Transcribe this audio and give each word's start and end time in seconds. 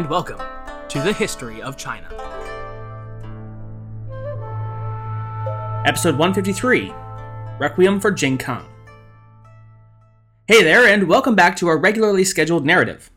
and 0.00 0.08
welcome 0.08 0.40
to 0.88 0.98
the 1.02 1.12
History 1.12 1.60
of 1.60 1.76
China. 1.76 2.08
Episode 5.84 6.16
153 6.16 6.90
Requiem 7.58 8.00
for 8.00 8.10
Jingkang. 8.10 8.64
Hey 10.48 10.62
there, 10.62 10.86
and 10.86 11.06
welcome 11.06 11.34
back 11.34 11.54
to 11.56 11.68
our 11.68 11.76
regularly 11.76 12.24
scheduled 12.24 12.64
narrative. 12.64 13.10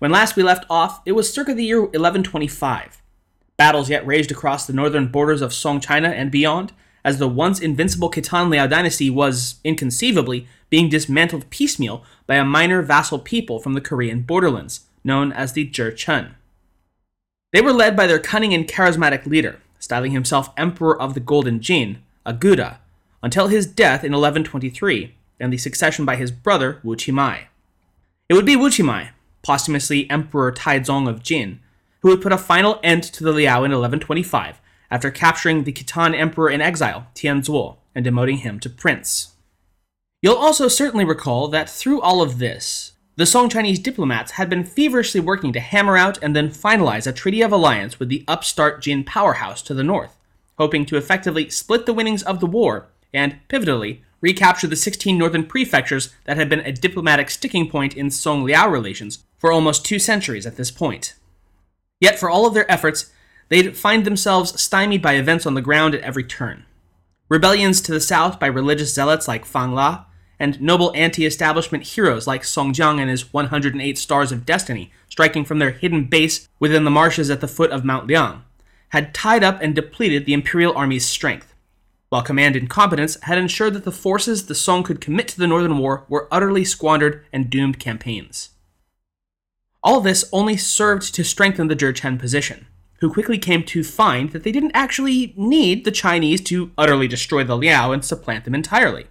When 0.00 0.10
last 0.10 0.34
we 0.34 0.42
left 0.42 0.64
off, 0.68 1.00
it 1.06 1.12
was 1.12 1.32
circa 1.32 1.54
the 1.54 1.62
year 1.62 1.80
1125. 1.80 3.00
Battles 3.56 3.88
yet 3.88 4.04
raged 4.04 4.32
across 4.32 4.66
the 4.66 4.72
northern 4.72 5.12
borders 5.12 5.42
of 5.42 5.54
Song 5.54 5.78
China 5.78 6.08
and 6.08 6.32
beyond, 6.32 6.72
as 7.04 7.18
the 7.18 7.28
once 7.28 7.60
invincible 7.60 8.10
Khitan 8.10 8.50
Liao 8.50 8.66
dynasty 8.66 9.10
was, 9.10 9.60
inconceivably, 9.62 10.48
being 10.70 10.88
dismantled 10.88 11.48
piecemeal 11.50 12.02
by 12.26 12.34
a 12.34 12.44
minor 12.44 12.82
vassal 12.82 13.20
people 13.20 13.60
from 13.60 13.74
the 13.74 13.80
Korean 13.80 14.22
borderlands, 14.22 14.86
known 15.04 15.32
as 15.32 15.52
the 15.52 15.68
Jurchen. 15.68 16.34
They 17.52 17.60
were 17.60 17.72
led 17.72 17.96
by 17.96 18.06
their 18.06 18.18
cunning 18.18 18.54
and 18.54 18.66
charismatic 18.66 19.26
leader, 19.26 19.60
styling 19.78 20.12
himself 20.12 20.50
Emperor 20.56 21.00
of 21.00 21.14
the 21.14 21.20
Golden 21.20 21.60
Jin, 21.60 21.98
Aguda, 22.24 22.78
until 23.22 23.48
his 23.48 23.66
death 23.66 24.04
in 24.04 24.12
1123 24.12 25.14
and 25.40 25.52
the 25.52 25.58
succession 25.58 26.04
by 26.04 26.16
his 26.16 26.30
brother 26.30 26.80
Wu 26.82 26.94
Qimai. 26.94 27.46
It 28.28 28.34
would 28.34 28.46
be 28.46 28.56
Wu 28.56 28.68
Qimai, 28.68 29.10
posthumously 29.42 30.08
Emperor 30.10 30.52
Taizong 30.52 31.08
of 31.08 31.22
Jin, 31.22 31.60
who 32.02 32.08
would 32.08 32.22
put 32.22 32.32
a 32.32 32.38
final 32.38 32.78
end 32.82 33.02
to 33.02 33.24
the 33.24 33.32
Liao 33.32 33.64
in 33.64 33.72
1125 33.72 34.60
after 34.90 35.10
capturing 35.10 35.64
the 35.64 35.72
Khitan 35.72 36.18
emperor 36.18 36.50
in 36.50 36.60
exile, 36.60 37.06
Tianzuo, 37.14 37.76
and 37.94 38.04
demoting 38.04 38.38
him 38.38 38.58
to 38.60 38.70
prince. 38.70 39.34
You'll 40.22 40.36
also 40.36 40.68
certainly 40.68 41.04
recall 41.04 41.48
that 41.48 41.70
through 41.70 42.00
all 42.00 42.22
of 42.22 42.38
this, 42.38 42.92
the 43.20 43.26
Song 43.26 43.50
Chinese 43.50 43.78
diplomats 43.78 44.32
had 44.32 44.48
been 44.48 44.64
feverishly 44.64 45.20
working 45.20 45.52
to 45.52 45.60
hammer 45.60 45.98
out 45.98 46.16
and 46.22 46.34
then 46.34 46.48
finalize 46.48 47.06
a 47.06 47.12
treaty 47.12 47.42
of 47.42 47.52
alliance 47.52 48.00
with 48.00 48.08
the 48.08 48.24
upstart 48.26 48.80
Jin 48.80 49.04
powerhouse 49.04 49.60
to 49.60 49.74
the 49.74 49.84
north, 49.84 50.16
hoping 50.56 50.86
to 50.86 50.96
effectively 50.96 51.50
split 51.50 51.84
the 51.84 51.92
winnings 51.92 52.22
of 52.22 52.40
the 52.40 52.46
war 52.46 52.88
and, 53.12 53.38
pivotally, 53.50 54.00
recapture 54.22 54.66
the 54.66 54.74
16 54.74 55.18
northern 55.18 55.44
prefectures 55.44 56.14
that 56.24 56.38
had 56.38 56.48
been 56.48 56.60
a 56.60 56.72
diplomatic 56.72 57.28
sticking 57.28 57.68
point 57.68 57.94
in 57.94 58.10
Song 58.10 58.42
Liao 58.42 58.70
relations 58.70 59.22
for 59.36 59.52
almost 59.52 59.84
two 59.84 59.98
centuries 59.98 60.46
at 60.46 60.56
this 60.56 60.70
point. 60.70 61.12
Yet, 62.00 62.18
for 62.18 62.30
all 62.30 62.46
of 62.46 62.54
their 62.54 62.72
efforts, 62.72 63.12
they'd 63.50 63.76
find 63.76 64.06
themselves 64.06 64.58
stymied 64.58 65.02
by 65.02 65.16
events 65.16 65.44
on 65.44 65.52
the 65.52 65.60
ground 65.60 65.94
at 65.94 66.00
every 66.00 66.24
turn. 66.24 66.64
Rebellions 67.28 67.82
to 67.82 67.92
the 67.92 68.00
south 68.00 68.40
by 68.40 68.46
religious 68.46 68.94
zealots 68.94 69.28
like 69.28 69.44
Fang 69.44 69.72
La, 69.74 70.06
and 70.40 70.60
noble 70.60 70.90
anti 70.96 71.26
establishment 71.26 71.84
heroes 71.84 72.26
like 72.26 72.42
Song 72.42 72.72
Jiang 72.72 72.98
and 72.98 73.10
his 73.10 73.32
108 73.32 73.98
Stars 73.98 74.32
of 74.32 74.46
Destiny, 74.46 74.90
striking 75.08 75.44
from 75.44 75.58
their 75.58 75.70
hidden 75.70 76.04
base 76.04 76.48
within 76.58 76.84
the 76.84 76.90
marshes 76.90 77.28
at 77.28 77.42
the 77.42 77.46
foot 77.46 77.70
of 77.70 77.84
Mount 77.84 78.06
Liang, 78.06 78.42
had 78.88 79.14
tied 79.14 79.44
up 79.44 79.60
and 79.60 79.74
depleted 79.74 80.24
the 80.24 80.32
imperial 80.32 80.74
army's 80.74 81.06
strength, 81.06 81.54
while 82.08 82.22
command 82.22 82.56
incompetence 82.56 83.20
had 83.22 83.36
ensured 83.38 83.74
that 83.74 83.84
the 83.84 83.92
forces 83.92 84.46
the 84.46 84.54
Song 84.54 84.82
could 84.82 85.00
commit 85.00 85.28
to 85.28 85.38
the 85.38 85.46
Northern 85.46 85.76
War 85.76 86.06
were 86.08 86.26
utterly 86.32 86.64
squandered 86.64 87.24
and 87.32 87.50
doomed 87.50 87.78
campaigns. 87.78 88.50
All 89.82 90.00
this 90.00 90.24
only 90.32 90.56
served 90.56 91.14
to 91.14 91.22
strengthen 91.22 91.68
the 91.68 91.76
Jurchen 91.76 92.18
position, 92.18 92.66
who 93.00 93.12
quickly 93.12 93.38
came 93.38 93.62
to 93.64 93.84
find 93.84 94.32
that 94.32 94.42
they 94.42 94.52
didn't 94.52 94.72
actually 94.74 95.34
need 95.36 95.84
the 95.84 95.90
Chinese 95.90 96.40
to 96.42 96.70
utterly 96.76 97.08
destroy 97.08 97.44
the 97.44 97.56
Liao 97.56 97.92
and 97.92 98.04
supplant 98.04 98.44
them 98.44 98.54
entirely. 98.54 99.06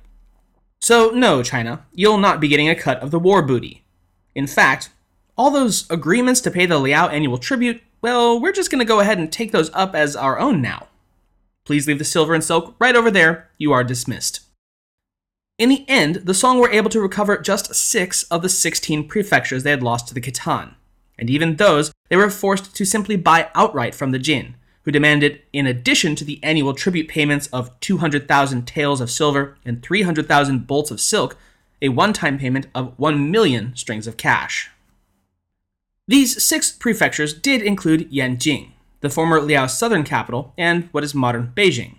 So, 0.81 1.09
no, 1.09 1.43
China, 1.43 1.85
you'll 1.93 2.17
not 2.17 2.39
be 2.39 2.47
getting 2.47 2.69
a 2.69 2.75
cut 2.75 2.99
of 3.01 3.11
the 3.11 3.19
war 3.19 3.41
booty. 3.41 3.83
In 4.33 4.47
fact, 4.47 4.89
all 5.37 5.51
those 5.51 5.89
agreements 5.89 6.41
to 6.41 6.51
pay 6.51 6.65
the 6.65 6.79
Liao 6.79 7.07
annual 7.07 7.37
tribute, 7.37 7.81
well, 8.01 8.39
we're 8.39 8.53
just 8.53 8.71
going 8.71 8.79
to 8.79 8.85
go 8.85 8.99
ahead 8.99 9.17
and 9.17 9.31
take 9.31 9.51
those 9.51 9.69
up 9.73 9.93
as 9.93 10.15
our 10.15 10.39
own 10.39 10.61
now. 10.61 10.87
Please 11.65 11.87
leave 11.87 11.99
the 11.99 12.05
silver 12.05 12.33
and 12.33 12.43
silk 12.43 12.75
right 12.79 12.95
over 12.95 13.11
there. 13.11 13.49
You 13.57 13.71
are 13.71 13.83
dismissed. 13.83 14.41
In 15.57 15.69
the 15.69 15.83
end, 15.89 16.15
the 16.23 16.33
Song 16.33 16.59
were 16.59 16.71
able 16.71 16.89
to 16.89 17.01
recover 17.01 17.37
just 17.37 17.75
six 17.75 18.23
of 18.23 18.41
the 18.41 18.49
16 18.49 19.07
prefectures 19.07 19.63
they 19.63 19.71
had 19.71 19.83
lost 19.83 20.07
to 20.07 20.13
the 20.13 20.21
Khitan, 20.21 20.75
and 21.17 21.29
even 21.29 21.57
those 21.57 21.91
they 22.07 22.15
were 22.15 22.29
forced 22.29 22.73
to 22.75 22.85
simply 22.85 23.17
buy 23.17 23.49
outright 23.53 23.93
from 23.93 24.11
the 24.11 24.19
Jin, 24.19 24.55
who 24.89 24.91
demanded, 24.91 25.39
in 25.53 25.67
addition 25.67 26.15
to 26.15 26.25
the 26.25 26.43
annual 26.43 26.73
tribute 26.73 27.07
payments 27.07 27.45
of 27.53 27.79
200,000 27.79 28.65
taels 28.65 28.99
of 28.99 29.11
silver 29.11 29.55
and 29.63 29.83
300,000 29.83 30.65
bolts 30.65 30.89
of 30.89 30.99
silk, 30.99 31.37
a 31.79 31.89
one 31.89 32.11
time 32.11 32.39
payment 32.39 32.65
of 32.73 32.97
1 32.97 33.29
million 33.29 33.75
strings 33.75 34.07
of 34.07 34.17
cash. 34.17 34.71
These 36.07 36.43
six 36.43 36.71
prefectures 36.71 37.35
did 37.35 37.61
include 37.61 38.11
Yanjing, 38.11 38.71
the 39.01 39.11
former 39.11 39.39
Liao's 39.39 39.77
southern 39.77 40.03
capital, 40.03 40.55
and 40.57 40.89
what 40.91 41.03
is 41.03 41.13
modern 41.13 41.53
Beijing. 41.55 41.97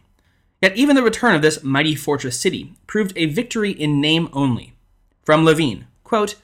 Yet 0.60 0.76
even 0.76 0.96
the 0.96 1.04
return 1.04 1.36
of 1.36 1.42
this 1.42 1.62
mighty 1.62 1.94
fortress 1.94 2.40
city 2.40 2.74
proved 2.88 3.12
a 3.14 3.26
victory 3.26 3.70
in 3.70 4.00
name 4.00 4.28
only. 4.32 4.72
From 5.22 5.44
Levine, 5.44 5.86
quote, 6.02 6.34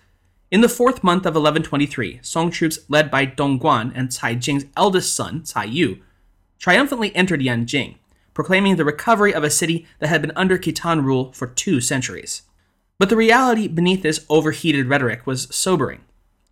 in 0.52 0.60
the 0.60 0.68
fourth 0.68 1.02
month 1.02 1.22
of 1.22 1.34
1123, 1.34 2.20
Song 2.22 2.52
troops 2.52 2.78
led 2.88 3.10
by 3.10 3.26
Tong 3.26 3.58
Guan 3.58 3.90
and 3.96 4.16
Cai 4.16 4.36
Jing's 4.36 4.66
eldest 4.76 5.12
son, 5.12 5.42
Cai 5.44 5.64
Yu, 5.64 5.98
triumphantly 6.58 7.14
entered 7.14 7.40
Yanjing, 7.40 7.96
proclaiming 8.34 8.76
the 8.76 8.84
recovery 8.84 9.32
of 9.32 9.44
a 9.44 9.50
city 9.50 9.86
that 9.98 10.08
had 10.08 10.20
been 10.22 10.32
under 10.36 10.58
Khitan 10.58 11.04
rule 11.04 11.32
for 11.32 11.46
two 11.46 11.80
centuries. 11.80 12.42
But 12.98 13.08
the 13.08 13.16
reality 13.16 13.68
beneath 13.68 14.02
this 14.02 14.24
overheated 14.28 14.86
rhetoric 14.86 15.26
was 15.26 15.54
sobering. 15.54 16.00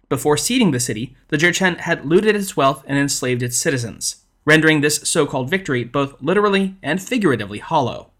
Before 0.08 0.36
ceding 0.36 0.70
the 0.70 0.80
city, 0.80 1.16
the 1.28 1.36
Jurchen 1.36 1.78
had 1.78 2.04
looted 2.04 2.36
its 2.36 2.56
wealth 2.56 2.84
and 2.86 2.98
enslaved 2.98 3.42
its 3.42 3.56
citizens, 3.56 4.24
rendering 4.44 4.80
this 4.80 4.96
so 4.96 5.26
called 5.26 5.50
victory 5.50 5.84
both 5.84 6.20
literally 6.20 6.76
and 6.82 7.02
figuratively 7.02 7.58
hollow. 7.58 8.10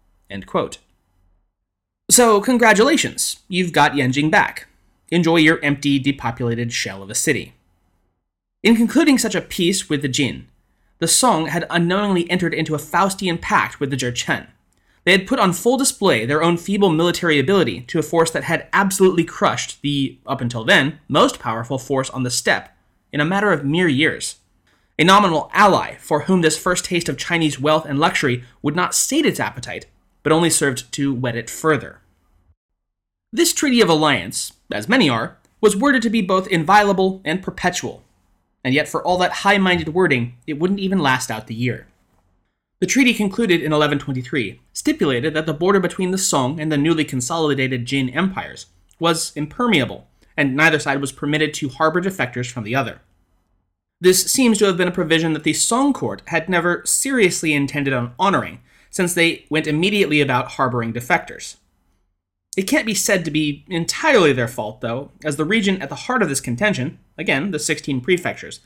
So, 2.09 2.41
congratulations, 2.41 3.43
you've 3.47 3.71
got 3.71 3.93
Yanjing 3.93 4.29
back. 4.29 4.67
Enjoy 5.09 5.37
your 5.37 5.59
empty, 5.63 5.99
depopulated 5.99 6.73
shell 6.73 7.01
of 7.01 7.09
a 7.09 7.15
city. 7.15 7.53
In 8.63 8.75
concluding 8.75 9.17
such 9.17 9.35
a 9.35 9.41
peace 9.41 9.89
with 9.89 10.01
the 10.01 10.07
Jin, 10.07 10.47
the 10.99 11.07
Song 11.07 11.47
had 11.47 11.67
unknowingly 11.69 12.29
entered 12.29 12.53
into 12.53 12.75
a 12.75 12.79
Faustian 12.79 13.39
pact 13.39 13.79
with 13.79 13.89
the 13.89 13.97
Jurchen. 13.97 14.47
They 15.03 15.11
had 15.11 15.27
put 15.27 15.39
on 15.39 15.53
full 15.53 15.77
display 15.77 16.25
their 16.25 16.41
own 16.41 16.57
feeble 16.57 16.89
military 16.89 17.37
ability 17.37 17.81
to 17.81 17.99
a 17.99 18.03
force 18.03 18.31
that 18.31 18.45
had 18.45 18.67
absolutely 18.73 19.23
crushed 19.23 19.81
the, 19.81 20.17
up 20.25 20.41
until 20.41 20.63
then, 20.63 20.99
most 21.07 21.39
powerful 21.39 21.77
force 21.77 22.09
on 22.09 22.23
the 22.23 22.31
steppe 22.31 22.75
in 23.11 23.21
a 23.21 23.25
matter 23.25 23.51
of 23.51 23.63
mere 23.63 23.87
years. 23.87 24.37
A 24.97 25.03
nominal 25.03 25.51
ally 25.53 25.95
for 25.97 26.21
whom 26.21 26.41
this 26.41 26.57
first 26.57 26.85
taste 26.85 27.09
of 27.09 27.17
Chinese 27.17 27.59
wealth 27.59 27.85
and 27.85 27.99
luxury 27.99 28.43
would 28.61 28.75
not 28.75 28.95
sate 28.95 29.25
its 29.25 29.39
appetite, 29.39 29.85
but 30.23 30.31
only 30.31 30.49
served 30.49 30.91
to 30.93 31.13
whet 31.13 31.35
it 31.35 31.49
further. 31.49 31.99
This 33.31 33.53
treaty 33.53 33.81
of 33.81 33.89
alliance, 33.89 34.53
as 34.71 34.87
many 34.87 35.09
are, 35.09 35.37
was 35.59 35.75
worded 35.75 36.01
to 36.03 36.09
be 36.09 36.21
both 36.21 36.47
inviolable 36.47 37.21
and 37.25 37.43
perpetual, 37.43 38.04
and 38.65 38.73
yet 38.73 38.89
for 38.89 39.03
all 39.03 39.19
that 39.19 39.31
high 39.31 39.59
minded 39.59 39.89
wording, 39.89 40.35
it 40.47 40.59
wouldn't 40.59 40.79
even 40.79 40.97
last 40.97 41.29
out 41.29 41.45
the 41.45 41.53
year. 41.53 41.85
The 42.79 42.87
treaty 42.87 43.13
concluded 43.13 43.61
in 43.61 43.71
1123 43.71 44.59
stipulated 44.73 45.35
that 45.35 45.45
the 45.45 45.53
border 45.53 45.79
between 45.79 46.09
the 46.09 46.17
Song 46.17 46.59
and 46.59 46.71
the 46.71 46.77
newly 46.77 47.05
consolidated 47.05 47.85
Jin 47.85 48.09
empires 48.09 48.65
was 48.99 49.31
impermeable, 49.35 50.07
and 50.35 50.55
neither 50.55 50.79
side 50.79 50.99
was 50.99 51.11
permitted 51.11 51.53
to 51.53 51.69
harbor 51.69 52.01
defectors 52.01 52.49
from 52.49 52.63
the 52.63 52.75
other. 52.75 53.01
This 54.01 54.29
seems 54.31 54.57
to 54.57 54.65
have 54.65 54.77
been 54.77 54.87
a 54.87 54.91
provision 54.91 55.33
that 55.33 55.43
the 55.43 55.53
Song 55.53 55.93
court 55.93 56.23
had 56.25 56.49
never 56.49 56.81
seriously 56.85 57.53
intended 57.53 57.93
on 57.93 58.15
honoring, 58.17 58.61
since 58.89 59.13
they 59.13 59.45
went 59.47 59.67
immediately 59.67 60.21
about 60.21 60.53
harboring 60.53 60.91
defectors. 60.91 61.57
It 62.55 62.63
can't 62.63 62.85
be 62.85 62.93
said 62.93 63.25
to 63.25 63.31
be 63.31 63.65
entirely 63.67 64.31
their 64.31 64.47
fault, 64.47 64.81
though, 64.81 65.11
as 65.23 65.35
the 65.35 65.45
region 65.45 65.81
at 65.81 65.89
the 65.89 65.95
heart 65.95 66.21
of 66.21 66.29
this 66.29 66.39
contention, 66.39 66.99
again, 67.17 67.51
the 67.51 67.59
16 67.59 68.01
prefectures, 68.01 68.61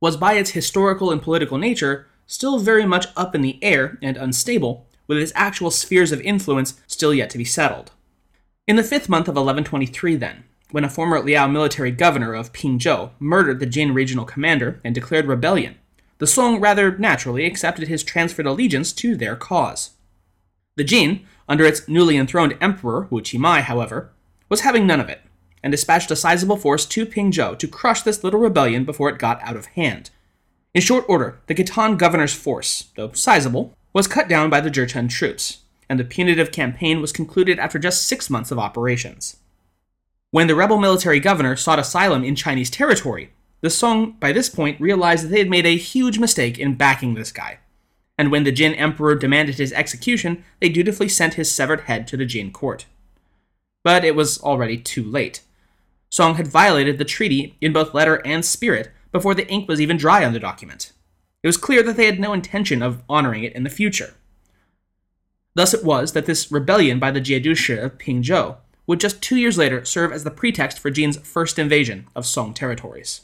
was 0.00 0.16
by 0.16 0.34
its 0.34 0.50
historical 0.50 1.10
and 1.10 1.22
political 1.22 1.56
nature 1.58 2.06
still 2.26 2.58
very 2.58 2.84
much 2.84 3.06
up 3.16 3.34
in 3.34 3.40
the 3.40 3.62
air 3.62 3.98
and 4.02 4.16
unstable, 4.16 4.86
with 5.06 5.18
its 5.18 5.32
actual 5.34 5.70
spheres 5.70 6.12
of 6.12 6.20
influence 6.20 6.80
still 6.86 7.14
yet 7.14 7.30
to 7.30 7.38
be 7.38 7.44
settled. 7.44 7.90
In 8.66 8.76
the 8.76 8.84
fifth 8.84 9.08
month 9.08 9.28
of 9.28 9.34
1123, 9.34 10.16
then, 10.16 10.44
when 10.70 10.84
a 10.84 10.90
former 10.90 11.20
Liao 11.20 11.46
military 11.46 11.90
governor 11.90 12.34
of 12.34 12.52
Pingzhou 12.52 13.10
murdered 13.18 13.60
the 13.60 13.66
Jin 13.66 13.92
regional 13.92 14.24
commander 14.24 14.80
and 14.84 14.94
declared 14.94 15.26
rebellion, 15.26 15.76
the 16.18 16.26
Song 16.26 16.60
rather 16.60 16.96
naturally 16.96 17.44
accepted 17.44 17.88
his 17.88 18.04
transferred 18.04 18.46
allegiance 18.46 18.92
to 18.92 19.16
their 19.16 19.36
cause. 19.36 19.90
The 20.76 20.84
Jin, 20.84 21.26
under 21.48 21.64
its 21.64 21.88
newly 21.88 22.16
enthroned 22.16 22.56
emperor, 22.60 23.06
Wu 23.10 23.20
Qimai, 23.20 23.62
however, 23.62 24.10
was 24.48 24.60
having 24.60 24.86
none 24.86 25.00
of 25.00 25.08
it, 25.08 25.22
and 25.62 25.70
dispatched 25.70 26.10
a 26.10 26.16
sizable 26.16 26.56
force 26.56 26.86
to 26.86 27.06
Pingzhou 27.06 27.58
to 27.58 27.68
crush 27.68 28.02
this 28.02 28.22
little 28.22 28.40
rebellion 28.40 28.84
before 28.84 29.08
it 29.08 29.18
got 29.18 29.42
out 29.42 29.56
of 29.56 29.66
hand. 29.66 30.10
In 30.74 30.80
short 30.80 31.04
order, 31.08 31.40
the 31.46 31.54
Khitan 31.54 31.98
governor's 31.98 32.34
force, 32.34 32.90
though 32.96 33.12
sizable, 33.12 33.74
was 33.92 34.06
cut 34.06 34.28
down 34.28 34.48
by 34.48 34.60
the 34.60 34.70
Jurchen 34.70 35.08
troops, 35.08 35.58
and 35.88 36.00
the 36.00 36.04
punitive 36.04 36.50
campaign 36.50 37.00
was 37.00 37.12
concluded 37.12 37.58
after 37.58 37.78
just 37.78 38.06
six 38.06 38.30
months 38.30 38.50
of 38.50 38.58
operations. 38.58 39.36
When 40.30 40.46
the 40.46 40.54
rebel 40.54 40.78
military 40.78 41.20
governor 41.20 41.56
sought 41.56 41.78
asylum 41.78 42.24
in 42.24 42.34
Chinese 42.34 42.70
territory, 42.70 43.32
The 43.60 43.68
Song, 43.68 44.12
by 44.18 44.32
this 44.32 44.48
point, 44.48 44.80
realized 44.80 45.24
that 45.24 45.28
they 45.28 45.38
had 45.38 45.50
made 45.50 45.66
a 45.66 45.76
huge 45.76 46.18
mistake 46.18 46.58
in 46.58 46.74
backing 46.74 47.12
this 47.14 47.30
guy. 47.30 47.58
And 48.22 48.30
when 48.30 48.44
the 48.44 48.52
Jin 48.52 48.74
emperor 48.74 49.16
demanded 49.16 49.56
his 49.56 49.72
execution, 49.72 50.44
they 50.60 50.68
dutifully 50.68 51.08
sent 51.08 51.34
his 51.34 51.52
severed 51.52 51.80
head 51.80 52.06
to 52.06 52.16
the 52.16 52.24
Jin 52.24 52.52
court. 52.52 52.86
But 53.82 54.04
it 54.04 54.14
was 54.14 54.40
already 54.40 54.78
too 54.78 55.02
late. 55.02 55.42
Song 56.08 56.36
had 56.36 56.46
violated 56.46 56.98
the 56.98 57.04
treaty 57.04 57.56
in 57.60 57.72
both 57.72 57.94
letter 57.94 58.24
and 58.24 58.44
spirit 58.44 58.92
before 59.10 59.34
the 59.34 59.48
ink 59.48 59.68
was 59.68 59.80
even 59.80 59.96
dry 59.96 60.24
on 60.24 60.32
the 60.32 60.38
document. 60.38 60.92
It 61.42 61.48
was 61.48 61.56
clear 61.56 61.82
that 61.82 61.96
they 61.96 62.06
had 62.06 62.20
no 62.20 62.32
intention 62.32 62.80
of 62.80 63.02
honoring 63.08 63.42
it 63.42 63.54
in 63.54 63.64
the 63.64 63.68
future. 63.68 64.14
Thus 65.56 65.74
it 65.74 65.84
was 65.84 66.12
that 66.12 66.26
this 66.26 66.52
rebellion 66.52 67.00
by 67.00 67.10
the 67.10 67.20
Jiedushi 67.20 67.82
of 67.82 67.98
Pingzhou 67.98 68.58
would 68.86 69.00
just 69.00 69.20
two 69.20 69.36
years 69.36 69.58
later 69.58 69.84
serve 69.84 70.12
as 70.12 70.22
the 70.22 70.30
pretext 70.30 70.78
for 70.78 70.92
Jin's 70.92 71.16
first 71.16 71.58
invasion 71.58 72.06
of 72.14 72.24
Song 72.24 72.54
territories. 72.54 73.22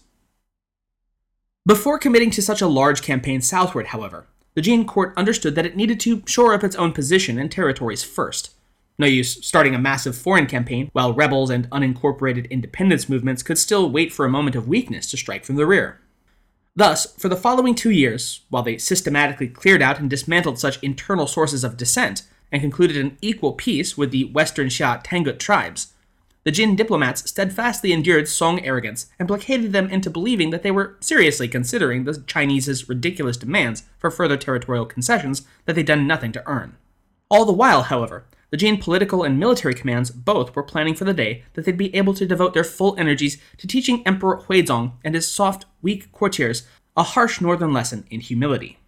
Before 1.65 2.01
committing 2.01 2.33
to 2.33 2.43
such 2.43 2.61
a 2.61 2.67
large 2.67 3.01
campaign 3.01 3.41
southward, 3.41 3.89
however, 3.89 4.27
the 4.59 4.63
Jin 4.63 4.87
court 4.87 5.15
understood 5.17 5.55
that 5.55 5.67
it 5.67 5.77
needed 5.77 6.01
to 6.01 6.21
shore 6.27 6.53
up 6.53 6.65
its 6.65 6.75
own 6.75 6.91
position 6.91 7.39
and 7.39 7.49
territories 7.49 8.03
first. 8.03 8.57
No 8.99 9.07
use 9.07 9.47
starting 9.47 9.73
a 9.73 9.79
massive 9.79 10.17
foreign 10.17 10.47
campaign 10.47 10.91
while 10.93 11.15
rebels 11.15 11.49
and 11.49 11.71
unincorporated 11.71 12.51
independence 12.51 13.09
movements 13.09 13.45
could 13.45 13.57
still 13.57 13.89
wait 13.89 14.13
for 14.13 14.27
a 14.27 14.29
moment 14.29 14.57
of 14.57 14.67
weakness 14.67 15.09
to 15.13 15.17
strike 15.17 15.45
from 15.45 15.55
the 15.55 15.65
rear. 15.65 16.01
Thus, 16.75 17.15
for 17.15 17.29
the 17.29 17.37
following 17.37 17.77
two 17.77 17.93
years, 17.93 18.47
while 18.51 18.65
they 18.65 18.79
systematically 18.79 19.47
cleared 19.47 19.81
out 19.81 20.01
and 20.01 20.11
dismantled 20.11 20.59
such 20.59 20.83
internal 20.83 21.29
sources 21.29 21.63
of 21.63 21.77
dissent, 21.77 22.25
and 22.51 22.61
concluded 22.61 22.97
an 22.97 23.17
equal 23.23 23.53
peace 23.53 23.97
with 23.97 24.11
the 24.11 24.25
Western 24.25 24.67
Xia 24.67 25.05
Tangut 25.05 25.39
tribes, 25.39 25.93
the 26.49 26.53
Jin 26.53 26.77
diplomats 26.77 27.29
steadfastly 27.29 27.93
endured 27.93 28.27
Song 28.27 28.65
arrogance 28.65 29.11
and 29.19 29.29
placated 29.29 29.75
them 29.75 29.91
into 29.91 30.09
believing 30.09 30.49
that 30.49 30.63
they 30.63 30.71
were 30.71 30.97
seriously 30.99 31.47
considering 31.47 32.05
the 32.05 32.23
Chinese's 32.27 32.89
ridiculous 32.89 33.37
demands 33.37 33.83
for 33.99 34.11
further 34.11 34.39
territorial 34.39 34.87
concessions 34.87 35.43
that 35.67 35.75
they'd 35.75 35.85
done 35.85 36.07
nothing 36.07 36.33
to 36.33 36.49
earn. 36.49 36.79
All 37.31 37.45
the 37.45 37.53
while, 37.53 37.83
however, 37.83 38.25
the 38.49 38.57
Jin 38.57 38.79
political 38.79 39.25
and 39.25 39.39
military 39.39 39.75
commands 39.75 40.11
both 40.11 40.57
were 40.57 40.63
planning 40.63 40.95
for 40.95 41.05
the 41.05 41.13
day 41.13 41.45
that 41.53 41.67
they'd 41.67 41.77
be 41.77 41.95
able 41.95 42.15
to 42.15 42.25
devote 42.25 42.55
their 42.55 42.65
full 42.65 42.97
energies 42.99 43.37
to 43.59 43.67
teaching 43.67 44.03
Emperor 44.07 44.39
Huizong 44.39 44.93
and 45.05 45.15
his 45.15 45.31
soft, 45.31 45.67
weak 45.83 46.11
courtiers 46.13 46.67
a 46.97 47.03
harsh 47.03 47.43
northern 47.43 47.75
lesson 47.75 48.07
in 48.11 48.21
humility. 48.21 48.79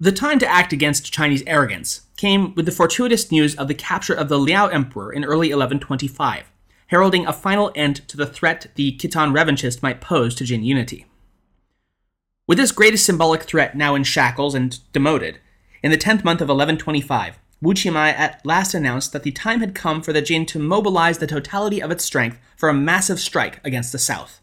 The 0.00 0.10
time 0.10 0.40
to 0.40 0.48
act 0.48 0.72
against 0.72 1.12
Chinese 1.12 1.44
arrogance 1.46 2.00
came 2.16 2.54
with 2.54 2.66
the 2.66 2.72
fortuitous 2.72 3.30
news 3.30 3.54
of 3.56 3.68
the 3.68 3.74
capture 3.74 4.14
of 4.14 4.28
the 4.28 4.38
Liao 4.38 4.68
Emperor 4.68 5.12
in 5.12 5.24
early 5.24 5.48
1125, 5.48 6.50
heralding 6.88 7.26
a 7.26 7.32
final 7.32 7.72
end 7.74 8.06
to 8.08 8.16
the 8.16 8.26
threat 8.26 8.68
the 8.74 8.96
Khitan 8.96 9.32
revanchist 9.32 9.82
might 9.82 10.00
pose 10.00 10.34
to 10.36 10.44
Jin 10.44 10.64
unity. 10.64 11.06
With 12.46 12.58
this 12.58 12.72
greatest 12.72 13.06
symbolic 13.06 13.42
threat 13.42 13.76
now 13.76 13.94
in 13.94 14.04
shackles 14.04 14.54
and 14.54 14.78
demoted, 14.92 15.38
in 15.82 15.90
the 15.90 15.98
10th 15.98 16.24
month 16.24 16.40
of 16.40 16.48
1125, 16.48 17.38
Wu 17.60 17.72
Qimai 17.72 18.12
at 18.12 18.44
last 18.44 18.74
announced 18.74 19.12
that 19.12 19.22
the 19.22 19.32
time 19.32 19.60
had 19.60 19.74
come 19.74 20.02
for 20.02 20.12
the 20.12 20.20
Jin 20.20 20.44
to 20.46 20.58
mobilize 20.58 21.18
the 21.18 21.26
totality 21.26 21.80
of 21.80 21.90
its 21.90 22.04
strength 22.04 22.38
for 22.56 22.68
a 22.68 22.74
massive 22.74 23.18
strike 23.18 23.60
against 23.64 23.90
the 23.90 23.98
south. 23.98 24.40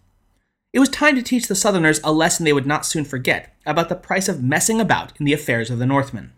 It 0.73 0.79
was 0.79 0.89
time 0.89 1.15
to 1.15 1.21
teach 1.21 1.47
the 1.47 1.56
Southerners 1.56 2.00
a 2.03 2.12
lesson 2.12 2.45
they 2.45 2.53
would 2.53 2.65
not 2.65 2.85
soon 2.85 3.06
forget 3.06 3.56
about 3.65 3.89
the 3.89 3.95
price 3.95 4.27
of 4.27 4.41
messing 4.41 4.81
about 4.81 5.13
in 5.19 5.25
the 5.25 5.33
affairs 5.33 5.69
of 5.69 5.79
the 5.79 5.85
Northmen. 5.85 6.33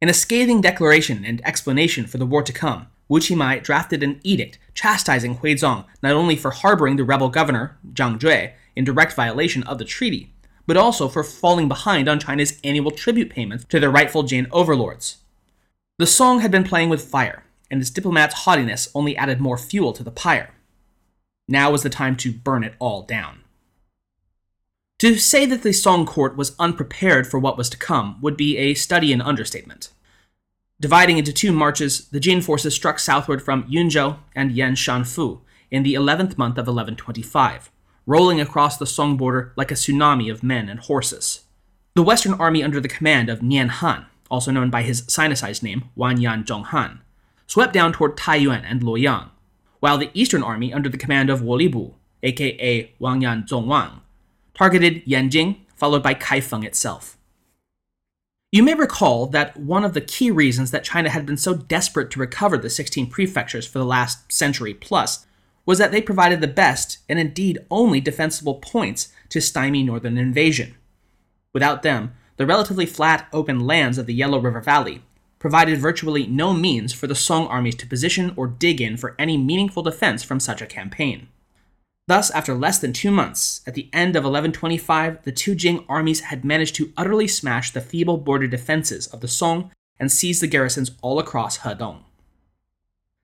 In 0.00 0.08
a 0.08 0.14
scathing 0.14 0.60
declaration 0.60 1.24
and 1.24 1.44
explanation 1.44 2.06
for 2.06 2.18
the 2.18 2.26
war 2.26 2.42
to 2.42 2.52
come, 2.52 2.86
Wu 3.08 3.18
Qimai 3.18 3.62
drafted 3.62 4.02
an 4.02 4.20
edict 4.22 4.58
chastising 4.72 5.38
Huizong 5.38 5.86
not 6.02 6.12
only 6.12 6.36
for 6.36 6.52
harboring 6.52 6.96
the 6.96 7.04
rebel 7.04 7.30
governor, 7.30 7.78
Zhang 7.92 8.18
Jue, 8.18 8.52
in 8.76 8.84
direct 8.84 9.14
violation 9.14 9.64
of 9.64 9.78
the 9.78 9.84
treaty, 9.84 10.32
but 10.66 10.76
also 10.76 11.08
for 11.08 11.24
falling 11.24 11.66
behind 11.66 12.08
on 12.08 12.20
China's 12.20 12.60
annual 12.62 12.92
tribute 12.92 13.30
payments 13.30 13.64
to 13.70 13.80
their 13.80 13.90
rightful 13.90 14.22
Jin 14.22 14.46
overlords, 14.52 15.16
the 15.98 16.06
song 16.06 16.38
had 16.40 16.52
been 16.52 16.62
playing 16.62 16.90
with 16.90 17.02
fire, 17.02 17.42
and 17.68 17.80
its 17.80 17.90
diplomat's 17.90 18.44
haughtiness 18.44 18.88
only 18.94 19.16
added 19.16 19.40
more 19.40 19.58
fuel 19.58 19.92
to 19.92 20.04
the 20.04 20.12
pyre. 20.12 20.54
Now 21.48 21.72
was 21.72 21.82
the 21.82 21.90
time 21.90 22.14
to 22.18 22.32
burn 22.32 22.62
it 22.62 22.74
all 22.78 23.02
down. 23.02 23.40
To 25.00 25.16
say 25.16 25.46
that 25.46 25.62
the 25.62 25.72
Song 25.72 26.06
court 26.06 26.36
was 26.36 26.56
unprepared 26.58 27.26
for 27.26 27.38
what 27.38 27.56
was 27.56 27.70
to 27.70 27.76
come 27.76 28.18
would 28.20 28.36
be 28.36 28.56
a 28.56 28.74
study 28.74 29.12
in 29.12 29.20
understatement. 29.20 29.90
Dividing 30.80 31.18
into 31.18 31.32
two 31.32 31.52
marches, 31.52 32.08
the 32.08 32.20
Jin 32.20 32.40
forces 32.40 32.74
struck 32.74 32.98
southward 32.98 33.42
from 33.42 33.64
Yunzhou 33.64 34.18
and 34.34 34.52
Yanshanfu 34.52 35.40
in 35.70 35.82
the 35.82 35.94
11th 35.94 36.38
month 36.38 36.58
of 36.58 36.66
1125, 36.66 37.70
rolling 38.06 38.40
across 38.40 38.76
the 38.76 38.86
Song 38.86 39.16
border 39.16 39.52
like 39.56 39.70
a 39.70 39.74
tsunami 39.74 40.30
of 40.30 40.42
men 40.42 40.68
and 40.68 40.80
horses. 40.80 41.40
The 41.94 42.02
Western 42.02 42.34
army 42.34 42.62
under 42.62 42.80
the 42.80 42.88
command 42.88 43.28
of 43.28 43.40
Nian 43.40 43.68
Han 43.68 44.06
also 44.30 44.50
known 44.50 44.70
by 44.70 44.82
his 44.82 45.02
sinicized 45.02 45.62
name, 45.62 45.90
Wanyan 45.96 46.44
Zonghan, 46.44 47.00
swept 47.46 47.72
down 47.72 47.92
toward 47.92 48.16
Taiyuan 48.16 48.62
and 48.64 48.82
Luoyang, 48.82 49.30
while 49.80 49.98
the 49.98 50.10
Eastern 50.14 50.42
Army 50.42 50.72
under 50.72 50.88
the 50.88 50.98
command 50.98 51.30
of 51.30 51.40
Wolibu, 51.40 51.94
aka 52.22 52.92
Wang 52.98 53.20
Wanyan 53.20 53.48
Zongwang, 53.48 54.00
targeted 54.58 55.04
Yanjing, 55.06 55.56
followed 55.76 56.02
by 56.02 56.14
Kaifeng 56.14 56.64
itself. 56.64 57.16
You 58.50 58.64
may 58.64 58.74
recall 58.74 59.26
that 59.26 59.56
one 59.56 59.84
of 59.84 59.94
the 59.94 60.00
key 60.00 60.32
reasons 60.32 60.72
that 60.72 60.82
China 60.82 61.10
had 61.10 61.24
been 61.24 61.36
so 61.36 61.54
desperate 61.54 62.10
to 62.10 62.18
recover 62.18 62.58
the 62.58 62.68
16 62.68 63.08
prefectures 63.08 63.68
for 63.68 63.78
the 63.78 63.84
last 63.84 64.32
century 64.32 64.74
plus 64.74 65.26
was 65.64 65.78
that 65.78 65.92
they 65.92 66.02
provided 66.02 66.40
the 66.40 66.48
best, 66.48 66.98
and 67.08 67.20
indeed 67.20 67.60
only 67.70 68.00
defensible 68.00 68.56
points 68.56 69.12
to 69.28 69.40
stymie 69.40 69.84
northern 69.84 70.18
invasion. 70.18 70.74
Without 71.52 71.84
them, 71.84 72.14
the 72.36 72.46
relatively 72.46 72.86
flat, 72.86 73.28
open 73.32 73.60
lands 73.60 73.96
of 73.96 74.06
the 74.06 74.14
Yellow 74.14 74.40
River 74.40 74.60
Valley 74.60 75.02
provided 75.38 75.78
virtually 75.78 76.26
no 76.26 76.52
means 76.52 76.92
for 76.92 77.06
the 77.06 77.14
Song 77.14 77.46
armies 77.46 77.76
to 77.76 77.86
position 77.86 78.32
or 78.34 78.48
dig 78.48 78.80
in 78.80 78.96
for 78.96 79.14
any 79.20 79.36
meaningful 79.36 79.84
defense 79.84 80.24
from 80.24 80.40
such 80.40 80.60
a 80.60 80.66
campaign. 80.66 81.28
Thus, 82.08 82.30
after 82.30 82.54
less 82.54 82.78
than 82.78 82.94
two 82.94 83.10
months, 83.10 83.60
at 83.66 83.74
the 83.74 83.90
end 83.92 84.16
of 84.16 84.24
1125, 84.24 85.24
the 85.24 85.30
two 85.30 85.54
Jin 85.54 85.84
armies 85.90 86.20
had 86.20 86.42
managed 86.42 86.74
to 86.76 86.90
utterly 86.96 87.28
smash 87.28 87.70
the 87.70 87.82
feeble 87.82 88.16
border 88.16 88.46
defenses 88.46 89.06
of 89.08 89.20
the 89.20 89.28
Song 89.28 89.70
and 90.00 90.10
seize 90.10 90.40
the 90.40 90.46
garrisons 90.46 90.92
all 91.02 91.18
across 91.18 91.58
Hedong. 91.58 92.04